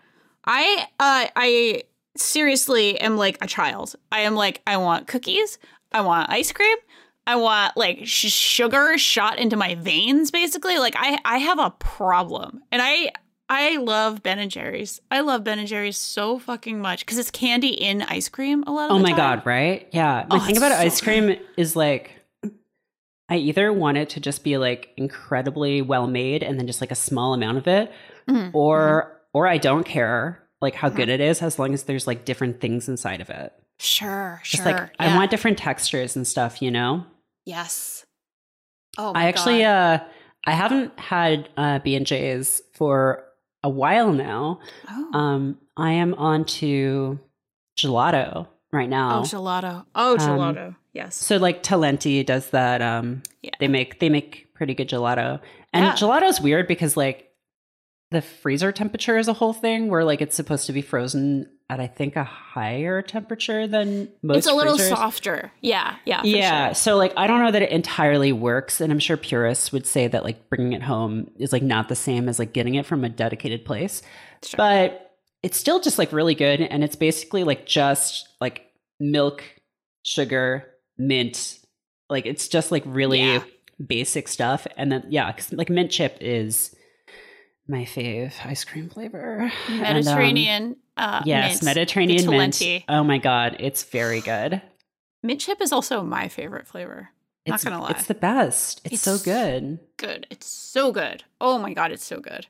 [0.48, 1.84] I uh I
[2.16, 3.96] seriously am like a child.
[4.12, 5.58] I am like I want cookies,
[5.92, 6.78] I want ice cream,
[7.28, 10.78] I want like sh- sugar shot into my veins basically.
[10.78, 12.62] Like I I have a problem.
[12.72, 13.12] And I
[13.48, 15.02] I love Ben and Jerry's.
[15.12, 18.72] I love Ben and Jerry's so fucking much cuz it's candy in ice cream a
[18.72, 19.18] lot of oh my time.
[19.18, 19.88] god, right?
[19.92, 20.26] Yeah.
[20.30, 22.12] The Oh, thing about so ice cream is like.
[23.28, 26.92] I either want it to just be like incredibly well made and then just like
[26.92, 27.92] a small amount of it,
[28.30, 28.52] Mhm.
[28.54, 30.98] or or I don't care like how Mm-hmm.
[30.98, 33.52] good it is as long as there's like different things inside of it.
[33.80, 34.58] Sure, sure.
[34.58, 37.06] Just like I want different textures and stuff, you know.
[37.46, 38.06] Yes.
[38.98, 40.00] Oh my I actually God.
[40.02, 40.04] uh
[40.48, 43.24] I haven't had uh B and J's for
[43.64, 44.60] a while now.
[44.90, 45.12] oh.
[45.20, 47.20] Um I am on to
[47.78, 49.20] gelato right now.
[49.20, 49.86] oh, gelato.
[49.96, 50.20] Oh, Um,
[50.56, 50.76] gelato.
[50.94, 51.16] yes.
[51.16, 53.52] so like Talenti does that um Yeah.
[53.60, 55.42] they make they make pretty good gelato.
[55.74, 55.94] And Yeah.
[55.94, 57.30] gelato's weird because like
[58.16, 61.80] the freezer temperature is a whole thing where like it's supposed to be frozen at
[61.80, 64.90] I think a higher temperature than most it's a little freezers.
[64.98, 65.52] softer.
[65.62, 66.22] Yeah, yeah.
[66.22, 66.74] for yeah sure.
[66.76, 70.08] so like i don't know that it entirely works and i'm sure purists would say
[70.08, 73.04] that like bringing it home is like not the same as like getting it from
[73.04, 74.02] a dedicated place
[74.44, 74.58] Sure.
[74.58, 75.12] but
[75.44, 78.62] it's still just like really good and it's basically like just like
[79.00, 79.44] milk
[80.04, 80.66] sugar
[80.98, 81.60] mint
[82.10, 83.44] like it's just like really Yeah.
[83.86, 86.76] basic stuff and then yeah 'cause, like mint chip is
[87.68, 90.76] my fave ice cream flavor And, um, Mediterranean.
[90.98, 94.62] uh, yes mint, mediterranean mint oh my god it's very good
[95.24, 97.10] Mint chip is also my favorite flavor.
[97.48, 97.90] Not it's, gonna lie.
[97.90, 98.82] It's the best.
[98.86, 99.80] It's, so good.
[99.98, 100.28] good.
[100.30, 101.24] It's so good.
[101.42, 102.46] Oh my god, it's so good.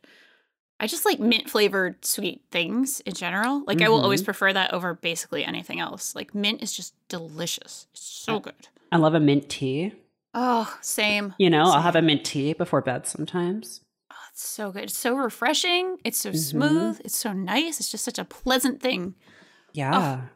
[0.78, 3.64] I just like mint flavored sweet things in general.
[3.66, 4.26] Like I will always Mhm.
[4.26, 6.16] prefer that over basically anything else.
[6.16, 7.88] Like mint is just delicious.
[7.94, 8.68] It's so good.
[8.92, 9.94] I love a mint tea.
[10.34, 11.34] Oh, same.
[11.40, 13.80] You know, I'll have a mint tea before bed sometimes.
[14.36, 14.84] Oh, it's so good.
[14.84, 15.98] It's so refreshing.
[16.04, 16.38] It's so Mhm.
[16.38, 17.02] smooth.
[17.06, 17.80] It's so nice.
[17.80, 19.16] It's just such a pleasant thing.
[19.74, 20.28] Yeah.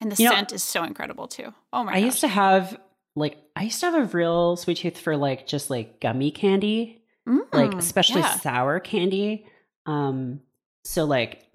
[0.00, 1.54] And the You know, scent is so incredible too.
[1.72, 2.04] Oh my I gosh.
[2.04, 2.80] used to have
[3.14, 7.04] like I used to have a real sweet tooth for like just like gummy candy,
[7.52, 8.34] like Mm, especially yeah.
[8.40, 9.46] sour candy.
[9.86, 10.40] Um
[10.84, 11.46] so like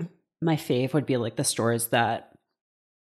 [0.41, 2.31] my fave would be like the stores that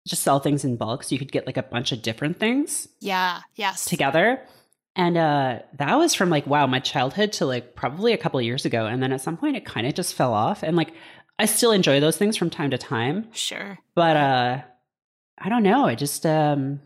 [0.08, 2.88] just sell things in bulk so you could get like a bunch of different things.
[3.00, 3.42] Yeah.
[3.56, 3.86] Yes.
[3.86, 4.42] together.
[4.96, 8.46] And uh, that was from like, wow, my childhood to like probably a couple of
[8.46, 8.86] years ago.
[8.86, 10.64] And then at some point it kind of just fell off.
[10.64, 10.94] And like,
[11.38, 13.28] I still enjoy those things from time to time.
[13.34, 13.78] Sure.
[13.94, 14.62] But uh,
[15.38, 15.86] I don't know.
[15.86, 16.80] I just, um,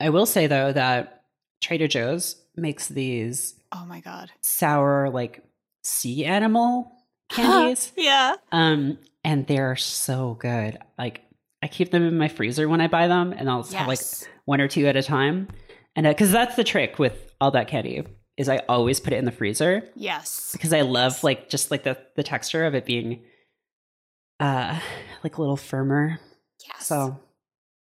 [0.00, 1.24] I will say though that
[1.60, 4.30] Trader Joe's makes these Oh my god.
[4.40, 5.42] sour, like
[5.84, 6.92] sea animal
[7.28, 7.92] candies.
[7.96, 8.36] yeah.
[8.50, 10.78] Um, and they're so good.
[10.98, 11.20] Like
[11.62, 13.98] I keep them in my freezer when I buy them, and I'll just have like
[13.98, 14.26] Yes.
[14.44, 15.48] One or two at a time.
[15.94, 18.04] And because that's the trick with all that candy
[18.36, 20.50] is I always put it in the freezer yes.
[20.52, 23.22] because I love like just like the the texture of it being
[24.40, 24.78] uh
[25.22, 26.18] like a little firmer.
[26.66, 26.86] Yes.
[26.86, 27.20] So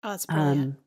[0.04, 0.60] oh, that's brilliant.
[0.60, 0.78] um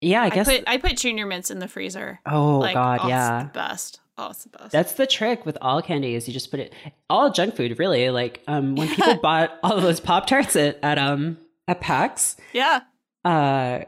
[0.00, 2.20] yeah, I I, guess put I put junior mints in the freezer.
[2.26, 3.44] oh like, god, oh, yeah.
[3.44, 4.00] The best.
[4.18, 4.72] Oh, it's the best.
[4.72, 6.72] That's the trick with all candy is you just put it
[7.10, 8.08] all junk food really.
[8.10, 12.36] Like um when people bought all of those Pop Tarts at, at um at PAX,
[12.52, 12.80] yeah.
[13.24, 13.80] uh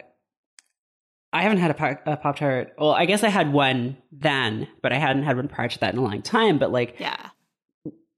[1.32, 2.72] I haven't had a, pop, a Pop Tart.
[2.78, 5.92] Well, I guess I had one then, but I hadn't had one prior to that
[5.92, 6.58] in a long time.
[6.58, 7.30] But like Yeah.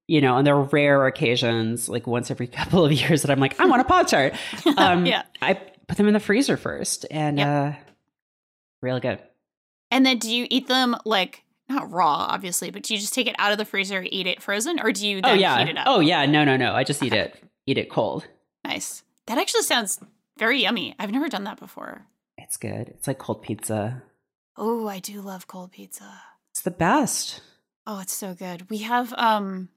[0.07, 3.59] you know, on the rare occasions, like once every couple of years, that I'm like,
[3.61, 4.35] I want a Pop Tart.
[4.77, 5.23] Um, Yeah.
[5.43, 7.49] I put them in the freezer first, and Yep.
[7.49, 7.73] uh,
[8.81, 9.19] really good.
[9.91, 13.27] And then do you eat them like not raw, obviously, but do you just take
[13.27, 15.59] it out of the freezer, eat it frozen, or do you then oh yeah.
[15.65, 15.85] heat it up?
[15.89, 16.27] Oh yeah.
[16.27, 16.75] No, no, no.
[16.75, 17.23] I just eat Okay.
[17.23, 17.45] it.
[17.67, 18.27] Eat it cold.
[18.65, 19.03] nice.
[19.27, 20.01] That actually sounds
[20.39, 20.95] very yummy.
[20.99, 22.07] I've never done that before.
[22.51, 22.89] It's good.
[22.89, 24.03] It's like cold pizza.
[24.57, 26.21] Oh, I do love cold pizza.
[26.51, 27.43] It's the best.
[27.87, 28.69] Oh, it's so good.
[28.69, 29.69] We have um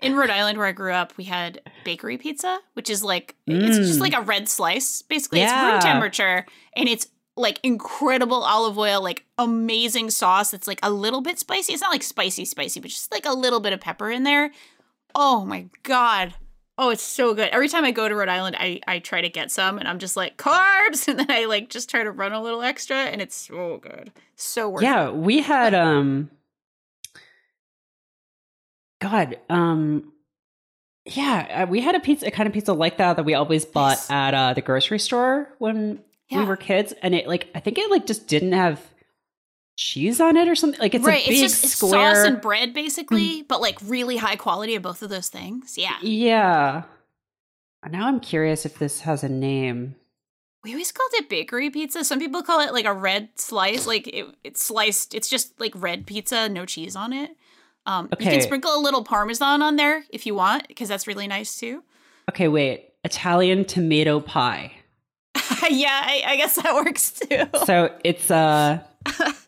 [0.00, 3.76] in Rhode Island where I grew up, we had bakery pizza, which is like it's
[3.76, 4.00] just Mm.
[4.00, 5.02] like a red slice.
[5.02, 5.72] Basically, it's Yeah.
[5.72, 10.54] room temperature and it's like incredible olive oil, like amazing sauce.
[10.54, 11.74] It's like a little bit spicy.
[11.74, 14.50] It's not like spicy spicy, but just like a little bit of pepper in there.
[15.14, 16.32] Oh my god.
[16.80, 17.48] Oh, it's so good.
[17.50, 19.98] Every time I go to Rhode Island, I I try to get some and I'm
[19.98, 23.20] just like carbs and then I like just try to run a little extra and
[23.20, 24.12] it's so good.
[24.36, 24.86] So worth it.
[24.86, 26.30] Yeah, we had um
[29.00, 30.12] God, um
[31.04, 33.64] yeah, uh, we had a pizza a kind of pizza like that that we always
[33.64, 34.10] bought Nice.
[34.10, 37.90] at uh the grocery store when we were kids and it like I think it
[37.90, 38.80] like just didn't have
[39.78, 40.80] cheese on it or something.
[40.80, 44.16] Like it's right, a big it's just square sauce and bread basically, but like really
[44.16, 45.78] high quality of both of those things.
[45.78, 45.96] Yeah.
[46.02, 46.82] Yeah.
[47.88, 49.94] Now I'm curious if this has a name.
[50.64, 52.04] We always called it bakery pizza.
[52.04, 55.14] Some people call it like a red slice, like it, it's sliced.
[55.14, 57.36] It's just like red pizza, no cheese on it.
[57.86, 61.28] Um, You can sprinkle a little parmesan on there if you want, because that's really
[61.28, 61.84] nice too.
[62.28, 62.90] Okay, wait.
[63.04, 64.72] Italian tomato pie.
[65.70, 67.44] yeah, I, I guess that works too.
[67.64, 68.80] So it's uh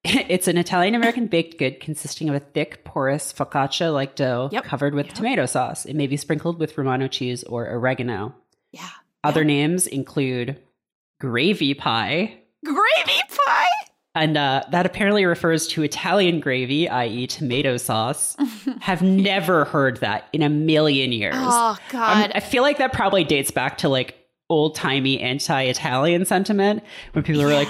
[0.04, 4.64] it's an Italian American baked good consisting of a thick, porous focaccia like dough Yep.
[4.64, 5.14] covered with Yep.
[5.14, 5.84] tomato sauce.
[5.84, 8.34] It may be sprinkled with Romano cheese or oregano.
[8.72, 8.88] yeah.
[9.22, 10.56] Other names include
[11.20, 13.66] gravy pie, Gravy pie.
[14.14, 18.34] and uh, that apparently refers to Italian gravy, i.e., tomato sauce.
[18.80, 21.34] Have never heard that in a million years.
[21.36, 22.32] Oh God.
[22.34, 24.14] I feel like that probably dates back to like
[24.48, 26.82] old timey anti Italian sentiment
[27.12, 27.68] when people were like,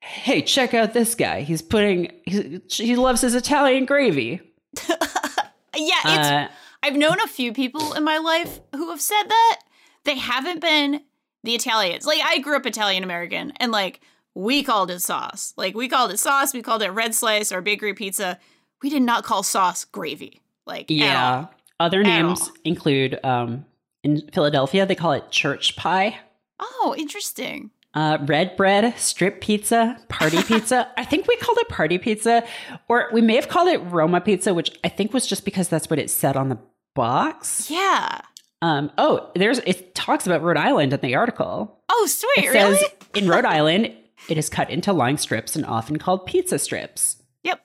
[0.00, 1.42] hey, check out this guy.
[1.42, 4.40] He's putting, he's, he loves his Italian gravy.
[4.88, 6.48] yeah, it's Uh,
[6.82, 9.60] I've known a few people in my life who have said that.
[10.04, 11.02] They haven't been
[11.44, 12.06] the Italians.
[12.06, 14.00] Like I grew up Italian American and like
[14.34, 15.52] we called it sauce.
[15.56, 18.38] Like we called it sauce, we called it red slice or bakery pizza.
[18.82, 20.40] We did not call sauce gravy.
[20.66, 21.46] Like yeah.
[21.78, 23.64] Other names include um,
[24.02, 26.18] in Philadelphia, they call it church pie.
[26.58, 27.70] Oh, interesting.
[27.92, 30.88] Uh, red bread, strip pizza, party pizza.
[30.96, 32.44] I think we called it party pizza,
[32.88, 35.90] or we may have called it Roma pizza, which I think was just because that's
[35.90, 36.58] what it said on the
[36.94, 37.68] box.
[37.68, 38.20] Yeah.
[38.62, 41.80] Um, oh, there's it talks about Rhode Island in the article.
[41.88, 42.44] Oh, sweet.
[42.44, 42.76] It really?
[42.76, 43.92] says in Rhode Island,
[44.28, 47.22] it is cut into long strips and often called pizza strips.
[47.42, 47.60] Yep.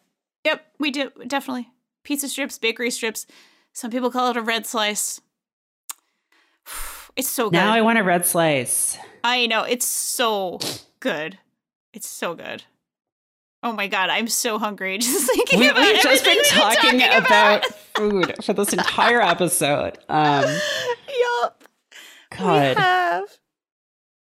[0.45, 0.65] Yep.
[0.79, 1.69] We do definitely.
[2.03, 3.27] Pizza strips, bakery strips.
[3.73, 5.21] Some people call it a red slice.
[7.15, 7.53] It's so good.
[7.57, 8.97] Now I want a red slice.
[9.23, 10.59] I know it's so
[10.99, 11.37] good.
[11.93, 12.63] It's so good.
[13.63, 17.25] Oh my god, I'm so hungry just thinking We, about we've just been talking, talking
[17.25, 19.97] about food for this entire episode.
[20.09, 20.43] Um,
[21.41, 21.63] yup,
[22.31, 23.23] we God, have.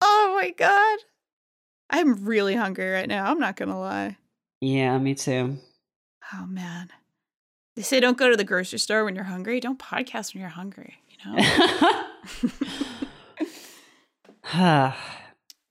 [0.02, 1.00] Oh my god,
[1.90, 3.26] I'm really hungry right now.
[3.30, 4.18] I'm not gonna lie.
[4.62, 5.58] yeah, me too.
[6.34, 6.90] Oh man,
[7.76, 9.60] they say don't go to the grocery store when you're hungry.
[9.60, 10.96] Don't podcast when you're hungry.
[11.24, 11.42] You know.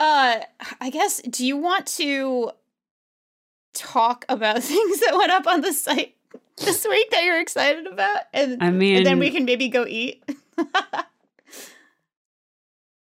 [0.01, 0.41] Uh,
[0.81, 1.23] I guess.
[1.23, 2.51] Do you want to
[3.73, 6.17] talk about things that went up on the site
[6.59, 9.87] this week that you're excited about, and, I mean, and then we can maybe go
[9.87, 10.25] eat?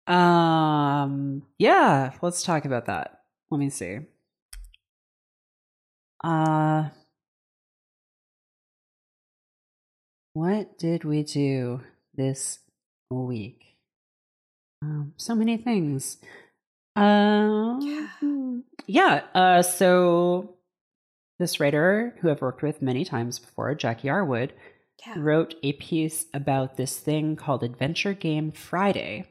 [0.10, 3.22] Um, yeah, let's talk about that.
[3.52, 4.00] Let me see.
[6.24, 6.90] Uh,
[10.34, 11.82] what did we do
[12.20, 12.60] this
[13.10, 13.78] week?
[14.82, 16.18] Um, so many things.
[16.98, 18.58] Um, Yeah.
[18.88, 19.22] yeah.
[19.34, 20.56] Uh, so
[21.40, 24.52] this writer who I've worked with many times before, Jackie Arwood,
[25.08, 25.14] yeah.
[25.18, 29.26] wrote a piece about this thing called Adventure Game Friday,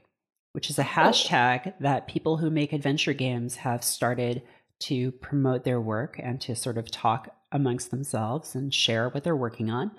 [0.53, 4.43] which is a hashtag that people who make adventure games have started
[4.81, 9.37] to promote their work and to sort of talk amongst themselves and share what they're
[9.37, 9.91] working on.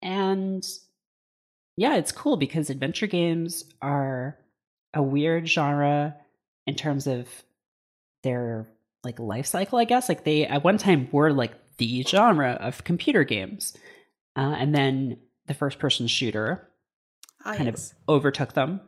[0.00, 0.66] And
[1.76, 4.38] yeah, it's cool because adventure games are
[4.94, 6.16] a weird genre
[6.66, 7.28] in terms of
[8.22, 8.68] their
[9.04, 10.08] like life cycle, I guess.
[10.08, 13.76] Like they at one time were like the genre of computer games.
[14.36, 16.68] Uh, and then the first person shooter
[17.44, 17.92] Ah, kind yes.
[17.92, 18.80] of overtook them.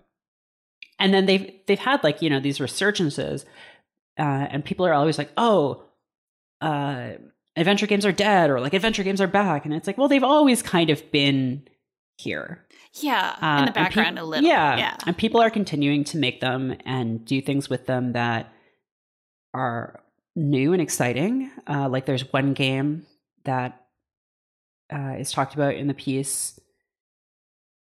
[1.01, 3.45] And then they've they've had like, you know, these resurgences.
[4.19, 5.83] Uh, and people are always like, oh,
[6.61, 7.15] uh,
[7.57, 9.65] adventure games are dead or like adventure games are back.
[9.65, 11.67] And it's like, well, they've always kind of been
[12.17, 12.65] here.
[13.01, 14.47] Yeah, Uh, in the background a little.
[14.49, 14.77] Yeah.
[14.77, 18.53] yeah, And people are continuing to make them and do things with them that
[19.53, 20.01] are
[20.37, 21.51] new and exciting.
[21.69, 23.05] Uh, like there's one game
[23.45, 23.85] that
[24.93, 26.59] uh, is talked about in the piece,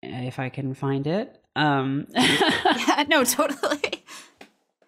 [0.03, 1.35] if I can find it.
[1.55, 3.03] Um, yeah.
[3.09, 4.03] No, totally.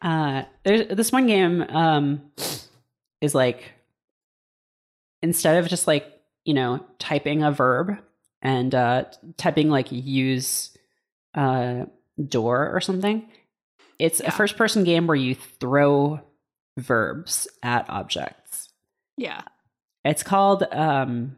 [0.02, 2.22] uh, there's this one game um,
[3.20, 3.72] is like
[5.24, 6.06] instead of just like
[6.46, 7.98] you know typing a verb
[8.44, 9.06] and uh,
[9.38, 10.78] typing like use
[11.34, 11.86] uh,
[12.28, 13.28] door or something,
[13.98, 14.28] it's Yeah.
[14.28, 16.20] a first person game where you throw
[16.78, 18.70] verbs at objects.
[19.18, 19.41] Yeah.
[20.06, 21.38] It's called um,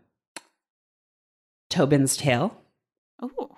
[1.70, 2.56] Tobin's Tale.
[3.22, 3.50] Oh,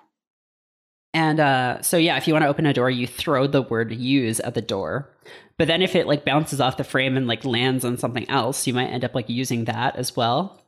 [1.14, 3.92] And uh, so, yeah, if you want to open a door, you throw the word
[3.92, 5.08] use at the door.
[5.56, 8.66] But then if it like bounces off the frame and like lands on something else,
[8.66, 10.62] you might end up like using that as well.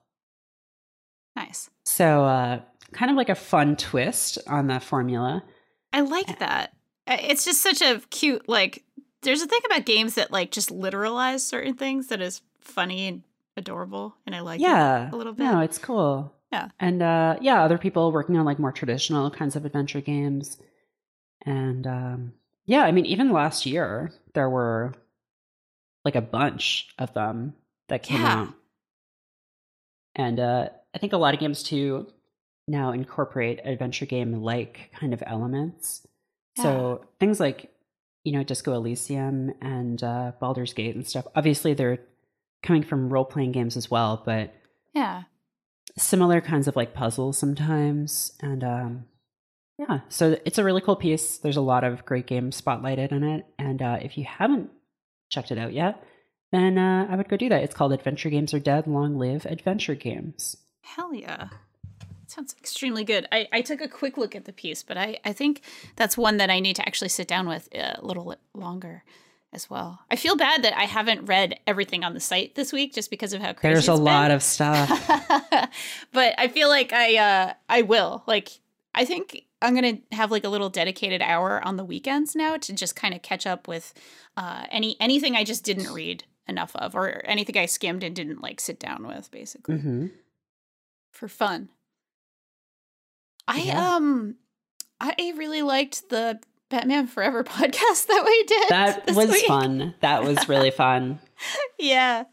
[1.37, 1.71] nice.
[1.85, 2.61] So, uh,
[2.93, 5.43] kind of like a fun twist on that formula.
[5.93, 6.75] I like that.
[7.07, 8.85] It's just such a cute like.
[9.23, 13.23] There's a thing about games that like just literalize certain things that is funny and
[13.57, 15.11] adorable, and I like it yeah.
[15.13, 15.45] a little bit.
[15.45, 16.33] No, it's cool.
[16.53, 16.69] Yeah.
[16.81, 20.57] And uh, yeah, other people working on like more traditional kinds of adventure games.
[21.47, 22.33] And um,
[22.65, 24.95] yeah, I mean, even last year, there were
[26.05, 27.55] like a bunch of them
[27.89, 28.41] that came Yeah.
[28.43, 28.49] out.
[30.17, 32.09] And uh, I think a lot of games too
[32.71, 36.07] now incorporate adventure game like kind of elements.
[36.57, 37.71] So things like,
[38.23, 41.27] you know, Disco Elysium and uh, Baldur's Gate and stuff.
[41.35, 42.01] Obviously, they're
[42.63, 44.53] coming from role playing games as well, but
[44.93, 45.23] yeah.
[45.97, 48.33] similar kinds of like puzzles sometimes.
[48.43, 49.05] And um,
[49.79, 51.39] yeah, so it's a really cool piece.
[51.39, 53.47] There's a lot of great games spotlighted in it.
[53.59, 54.71] And uh, if you haven't
[55.31, 56.05] checked it out yet,
[56.53, 57.63] then uh, I would go do that.
[57.63, 60.57] It's called Adventure Games Are Dead Long Live Adventure Games.
[60.83, 61.49] Hell yeah.
[62.31, 63.27] Sounds extremely good.
[63.33, 65.63] I, I took a quick look at the piece, but I, I think
[65.97, 69.03] that's one that I need to actually sit down with a little longer
[69.53, 69.99] as well.
[70.13, 73.33] I feel bad that I haven't read everything on the site this week just because
[73.33, 74.89] of how crazy There's a lot of stuff.
[76.13, 78.23] but I feel like I uh I will.
[78.29, 78.61] Like
[78.95, 82.73] I think I'm gonna have like a little dedicated hour on the weekends now to
[82.73, 83.93] just kind of catch up with
[84.37, 88.41] uh any anything I just didn't read enough of or anything I skimmed and didn't
[88.41, 90.07] like sit down with basically hmm
[91.11, 91.71] for fun.
[93.51, 93.97] I Yeah.
[93.97, 94.37] um
[95.01, 96.39] I really liked the
[96.69, 98.69] Batman Forever podcast that we did.
[98.69, 99.47] That was week.
[99.47, 99.95] fun.
[100.01, 101.19] That was really fun.
[101.79, 102.25] yeah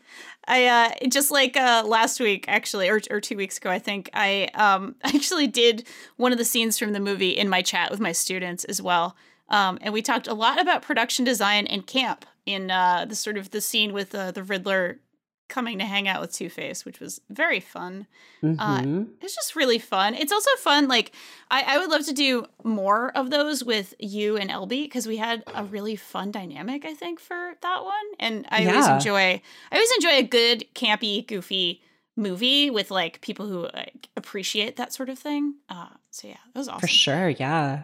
[0.50, 4.10] i uh just like uh last week actually or, or two weeks ago i think
[4.14, 5.88] i um actually did
[6.18, 9.16] one of the scenes from the movie in my chat with my students as well
[9.50, 13.38] um and we talked a lot about production design and camp in uh the sort
[13.38, 15.00] of the scene with uh, the riddler
[15.48, 18.06] coming to hang out with two-face which was very fun
[18.44, 19.08] Mhm.
[19.22, 20.14] it's just really fun.
[20.14, 20.88] It's also fun.
[20.88, 21.12] Like
[21.50, 25.18] I, I would love to do more of those with you and LB because we
[25.18, 26.86] had a really fun dynamic.
[26.86, 29.42] I think for that one, and I always enjoy.
[29.72, 31.82] I always enjoy a good campy, goofy
[32.16, 35.56] movie with like people who like, appreciate that sort of thing.
[35.68, 36.82] Uh, so yeah, that was awesome.
[36.82, 37.30] For sure.
[37.30, 37.84] Yeah.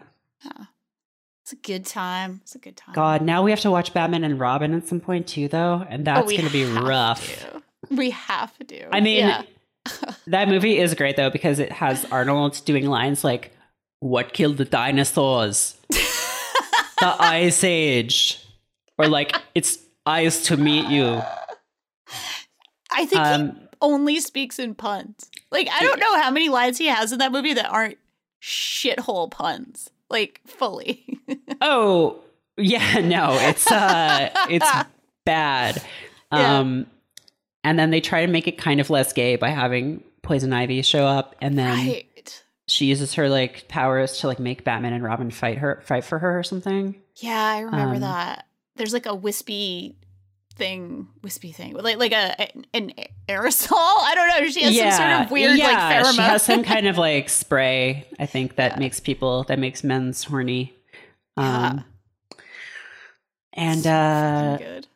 [1.44, 2.40] It's a good time.
[2.42, 2.94] It's a good time.
[2.94, 5.84] God, now we have to watch Batman and Robin at some point too, though.
[5.90, 7.38] And Oh, that's we going to be rough.
[7.50, 7.62] to.
[7.94, 8.64] We have to.
[8.64, 8.88] Do.
[8.90, 9.42] I mean, Yeah.
[10.28, 13.52] that movie is great though because it has Arnold doing lines like,
[14.00, 15.76] What killed the dinosaurs?
[15.90, 18.42] the Ice Age.
[18.96, 21.20] Or like, It's eyes to meet you.
[22.90, 25.30] I think he Um, only speaks in puns.
[25.50, 27.98] Like I don't know how many lines he has in that movie that aren't
[28.42, 29.90] shithole puns.
[30.10, 31.18] Like fully.
[31.60, 32.20] oh,
[32.56, 34.70] yeah, no, it's uh it's
[35.24, 35.82] bad.
[36.32, 36.58] Yeah.
[36.58, 36.86] Um
[37.62, 40.82] and then they try to make it kind of less gay by having Poison Ivy
[40.82, 42.44] show up and then right.
[42.68, 46.18] she uses her like powers to like make Batman and Robin fight her fight for
[46.18, 46.94] her or something.
[47.16, 48.46] Yeah, I remember Um, that.
[48.76, 49.96] There's like a wispy
[50.56, 52.92] thing, wispy thing, like like a an
[53.28, 53.72] aerosol.
[53.76, 54.48] I don't know.
[54.50, 56.14] She has some sort of weird yeah, like pheromone.
[56.14, 58.78] She has some kind of like spray, I think, that Yeah.
[58.78, 60.72] makes people that makes men's horny.
[61.36, 61.66] Yeah.
[61.68, 61.84] Um
[63.52, 64.86] and uh good.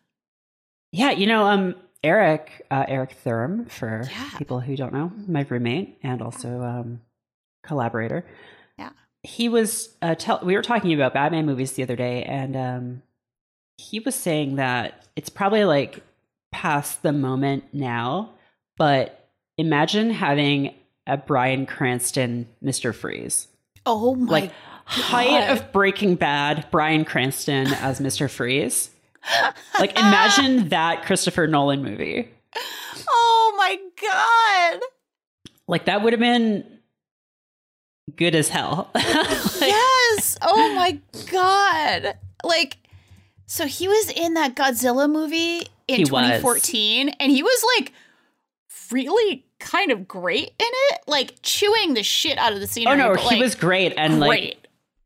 [0.92, 4.30] yeah, you know, um Eric, uh Eric Thurm for Yeah.
[4.38, 7.00] people who don't know, my roommate and also um
[7.64, 8.24] collaborator.
[8.78, 8.90] Yeah.
[9.22, 13.02] He was uh tell we were talking about Batman movies the other day and um
[13.78, 16.02] he was saying that it's probably like
[16.52, 18.32] past the moment now,
[18.76, 20.74] but imagine having
[21.06, 22.94] a Bryan Cranston Mr.
[22.94, 23.48] Freeze.
[23.86, 24.52] Oh my Like
[24.84, 28.28] height of Breaking Bad, Bryan Cranston as Mr.
[28.28, 28.90] Freeze.
[29.78, 32.28] Like imagine that Christopher Nolan movie.
[33.08, 34.80] Oh my god.
[35.66, 36.64] Like that would have been
[38.16, 38.90] good as hell.
[38.94, 40.38] yes.
[40.42, 40.98] Oh my
[41.30, 42.16] god.
[42.44, 42.78] Like
[43.48, 46.08] so he was in that Godzilla movie in He was.
[46.10, 47.92] 2014 and he was like
[48.92, 52.92] really kind of great in it, like chewing the shit out of the scenery.
[52.94, 54.56] oh no, but, he like, was great and like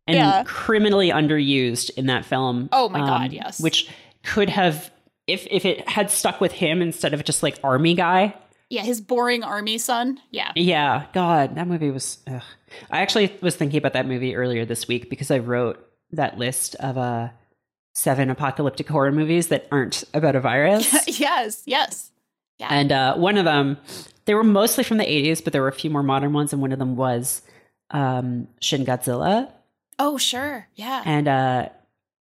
[0.06, 0.42] and Yeah.
[0.44, 2.68] criminally underused in that film.
[2.72, 3.60] Oh my God, yes.
[3.60, 3.88] Which
[4.24, 4.90] could have
[5.26, 8.34] if if it had stuck with him instead of just like army guy.
[8.70, 10.18] yeah, his boring army son.
[10.30, 10.50] Yeah.
[10.56, 12.18] Yeah, God, that movie was.
[12.26, 12.42] Ugh.
[12.90, 15.78] I actually was thinking about that movie earlier this week because I wrote
[16.12, 17.28] that list of uh
[17.94, 20.92] seven apocalyptic horror movies that aren't about a virus.
[21.20, 22.10] yes, yes.
[22.60, 23.76] And uh, one of them,
[24.24, 26.62] they were mostly from the 80s, but there were a few more modern ones, and
[26.62, 27.42] one of them was
[27.90, 29.50] um, Shin Godzilla.
[29.98, 30.68] Oh, sure.
[30.76, 31.02] Yeah.
[31.04, 31.68] And uh,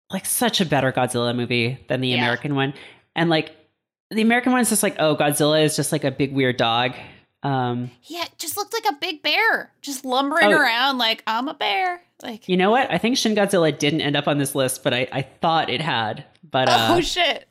[0.10, 2.18] like such a better Godzilla movie than the Yeah.
[2.18, 2.74] American one.
[3.16, 3.56] And like
[4.10, 6.94] the American one is just like, oh, Godzilla is just like a big weird dog.
[7.44, 10.58] Um, Yeah, just looked like a big bear, just lumbering Oh.
[10.60, 12.02] around like I'm a bear.
[12.22, 12.92] Like, you know what?
[12.92, 15.82] I think Shin Godzilla didn't end up on this list, but I, I thought it
[15.82, 16.24] had.
[16.50, 17.48] But uh, oh shit.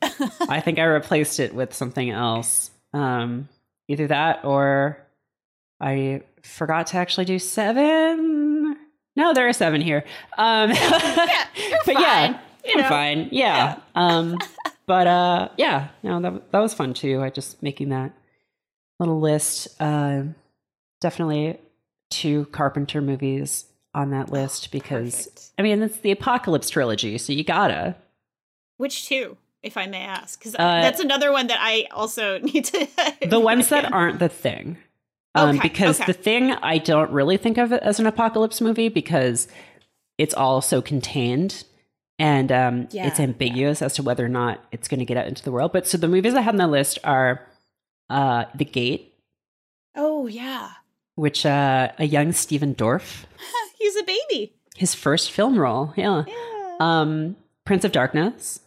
[0.47, 2.71] I think I replaced it with something else.
[2.93, 3.49] Um,
[3.89, 4.97] either that or
[5.81, 8.77] I forgot to actually do seven.
[9.17, 10.05] No, there are seven here.
[10.37, 12.01] Um, yeah, you're but fine.
[12.01, 12.89] yeah, you I'm know.
[12.89, 13.29] fine.
[13.31, 13.79] Yeah.
[13.95, 14.37] Um,
[14.85, 17.21] but uh, yeah, no, that that was fun too.
[17.21, 18.13] I just making that
[19.01, 19.67] little list.
[19.81, 20.23] Uh,
[21.01, 21.59] definitely
[22.09, 25.49] two Carpenter movies on that list because perfect.
[25.57, 27.95] I mean it's the Apocalypse trilogy, so you gotta.
[28.77, 30.39] Which two, if I may ask?
[30.39, 32.87] Because Uh, that's another one that I also need to.
[33.27, 34.77] the ones that aren't the thing.
[35.35, 36.11] Um, Okay, because okay.
[36.11, 39.47] the thing I don't really think of it as an apocalypse movie because
[40.17, 41.63] it's all so contained
[42.19, 45.27] and um, Yeah, it's ambiguous as to whether or not it's going to get out
[45.27, 45.71] into the world.
[45.71, 47.41] But so the movies I have on the list are
[48.11, 49.13] uh, The Gate,
[49.95, 50.69] Oh yeah,
[51.15, 53.25] which uh, a young Stephen Dorff,
[53.79, 54.53] he's a baby.
[54.75, 56.23] his first film role, yeah.
[56.27, 56.75] Yeah.
[56.79, 57.35] Um,
[57.65, 58.59] Prince of Darkness,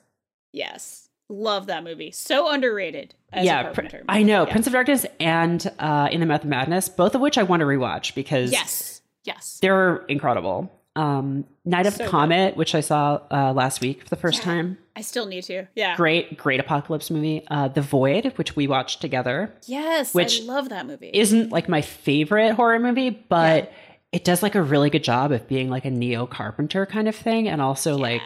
[0.52, 2.10] yes, love that movie.
[2.10, 3.14] So underrated.
[3.32, 4.52] As yeah, Pr- I know Yeah.
[4.52, 7.60] Prince of Darkness and uh, In the Mouth of Madness, both of which I want
[7.60, 9.58] to rewatch because Yes, yes.
[9.60, 10.70] They're incredible.
[10.96, 12.10] Um, Night of So the good.
[12.10, 14.44] Comet, which I saw uh, last week for the first Yeah.
[14.44, 14.78] time.
[14.96, 15.66] I still need to.
[15.74, 15.96] Yeah.
[15.96, 17.44] Great, great apocalypse movie.
[17.50, 21.10] Uh, the Void, which we watched together, Yes, Which I love that movie.
[21.12, 23.72] isn't like my favorite horror movie, but
[24.12, 27.16] it does like a really good job of being like a Neo Carpenter kind of
[27.16, 28.22] thing, and also like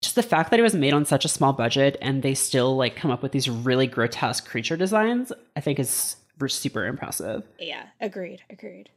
[0.00, 2.74] just the fact that it was made on such a small budget and they still
[2.76, 5.32] like come up with these really grotesque creature designs.
[5.54, 6.16] I think is
[6.48, 7.44] super impressive.
[7.60, 8.90] yeah, agreed, agreed.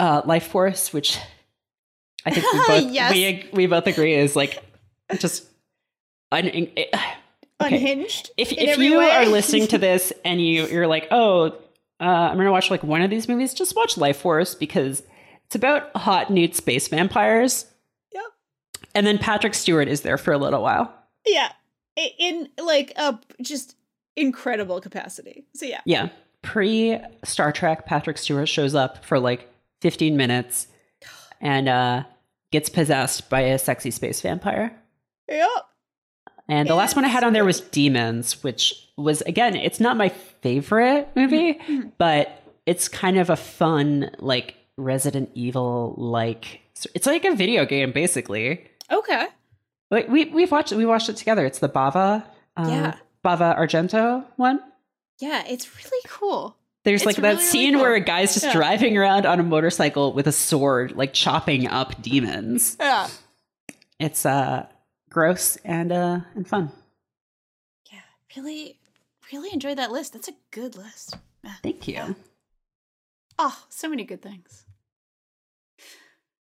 [0.00, 1.18] uh, Lifeforce, which
[2.26, 3.12] I think we both Yes.
[3.12, 4.62] we, we both agree is like
[5.18, 5.44] just
[6.32, 6.90] un- Okay.
[7.60, 8.30] Unhinged.
[8.36, 9.10] if if you way.
[9.10, 11.56] are listening to this and you you're like oh
[11.98, 15.02] uh, I'm gonna watch like one of these movies, just watch Lifeforce because
[15.46, 17.64] it's about hot nude space vampires,
[18.12, 18.24] Yep.
[18.94, 20.92] and then Patrick Stewart is there for a little while.
[21.24, 21.50] Yeah.
[22.18, 23.76] In like a just
[24.16, 25.46] incredible capacity.
[25.54, 25.80] So yeah.
[25.86, 26.10] Yeah,
[26.42, 29.48] pre Star Trek, Patrick Stewart shows up for like
[29.80, 30.66] 15 minutes
[31.40, 32.02] and uh,
[32.52, 34.74] gets possessed by a sexy space vampire.
[35.28, 35.48] Yep.
[36.48, 39.96] And the last one I had on there was Demons, which was again, it's not
[39.96, 41.88] my favorite movie, Mm-hmm.
[41.98, 46.60] but it's kind of a fun like Resident Evil like
[46.94, 48.64] it's like a video game basically.
[48.92, 49.26] Okay.
[49.90, 51.44] Like we we've watched we watched it together.
[51.46, 52.24] It's the Bava
[52.56, 52.96] uh, Yeah.
[53.24, 54.60] Bava Argento one.
[55.18, 56.56] Yeah, it's really cool.
[56.86, 57.82] There's It's like really, that really scene cool.
[57.82, 58.52] where a guy's just Yeah.
[58.52, 62.76] driving around on a motorcycle with a sword, like chopping up demons.
[62.78, 63.08] Yeah.
[63.98, 64.66] It's uh
[65.10, 66.70] gross and uh and fun.
[67.92, 67.98] Yeah.
[68.36, 68.78] Really,
[69.32, 70.12] really enjoyed that list.
[70.12, 71.16] That's a good list.
[71.64, 72.14] Thank you.
[73.38, 74.64] Oh, so many good things.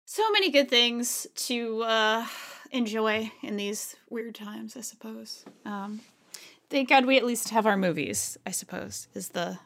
[0.05, 2.27] So many good things to uh,
[2.71, 5.45] enjoy in these weird times, I suppose.
[5.65, 6.01] Um,
[6.71, 9.59] thank God we at least have our movies, I suppose, is the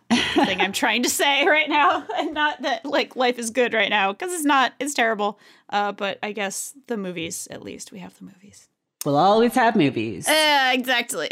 [0.45, 2.05] thing I'm trying to say right now.
[2.17, 4.73] And not that, like, life is good right now, because it's not.
[4.79, 5.39] It's terrible.
[5.71, 8.69] Uh, but I guess the movies, at least, we have the movies.
[9.05, 10.29] We'll always have movies.
[10.29, 11.29] Uh, exactly.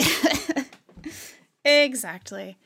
[1.65, 2.57] exactly.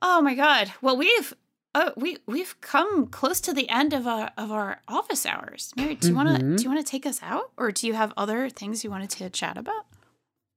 [0.00, 0.72] Oh my god.
[0.80, 1.34] Well, we've
[1.74, 5.72] uh, we we've come close to the end of our of our office hours.
[5.76, 7.94] Mary, do you want to do you want to take us out, or do you
[7.94, 9.86] have other things you wanted to chat about?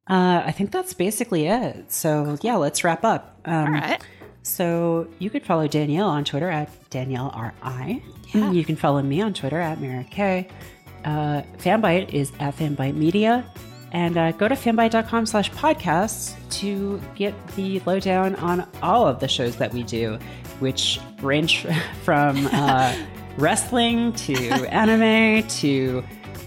[0.07, 1.91] Uh, I think that's basically it.
[1.91, 3.39] So yeah, let's wrap up.
[3.45, 4.01] Um, All right.
[4.45, 8.03] So you could follow Danielle on Twitter at Danielle RI.
[8.31, 8.51] Yeah.
[8.51, 10.47] You can follow me on Twitter at Mara K.
[11.03, 13.51] Uh, Fanbyte is at Fanbyte Media.
[13.91, 19.27] And uh, go to fanbyte.com slash podcasts to get the lowdown on all of the
[19.27, 20.19] shows that we do,
[20.59, 21.65] which range
[22.03, 22.95] from uh,
[23.37, 24.37] wrestling to
[24.69, 26.03] anime to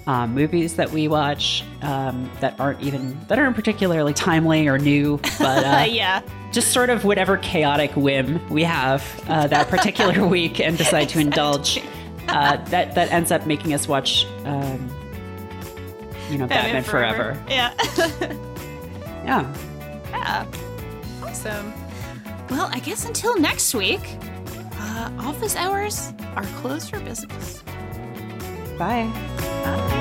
[0.07, 5.19] um, movies that we watch um, that aren't even that aren't particularly timely or new,
[5.39, 6.23] but uh, yeah.
[6.53, 11.19] Just sort of whatever chaotic whim we have uh, that particular week and decide to
[11.19, 11.83] indulge.
[12.29, 14.91] Uh, that that ends up making us watch, um,
[16.31, 17.43] you know, Batman, Batman Forever.
[17.49, 17.73] Yeah.
[19.25, 19.55] Yeah.
[20.11, 20.47] yeah.
[21.23, 21.73] Awesome.
[22.49, 24.01] Well, I guess until next week,
[24.73, 27.63] uh, office hours are closed for business.
[28.79, 29.11] Bye.
[29.37, 29.98] Bye.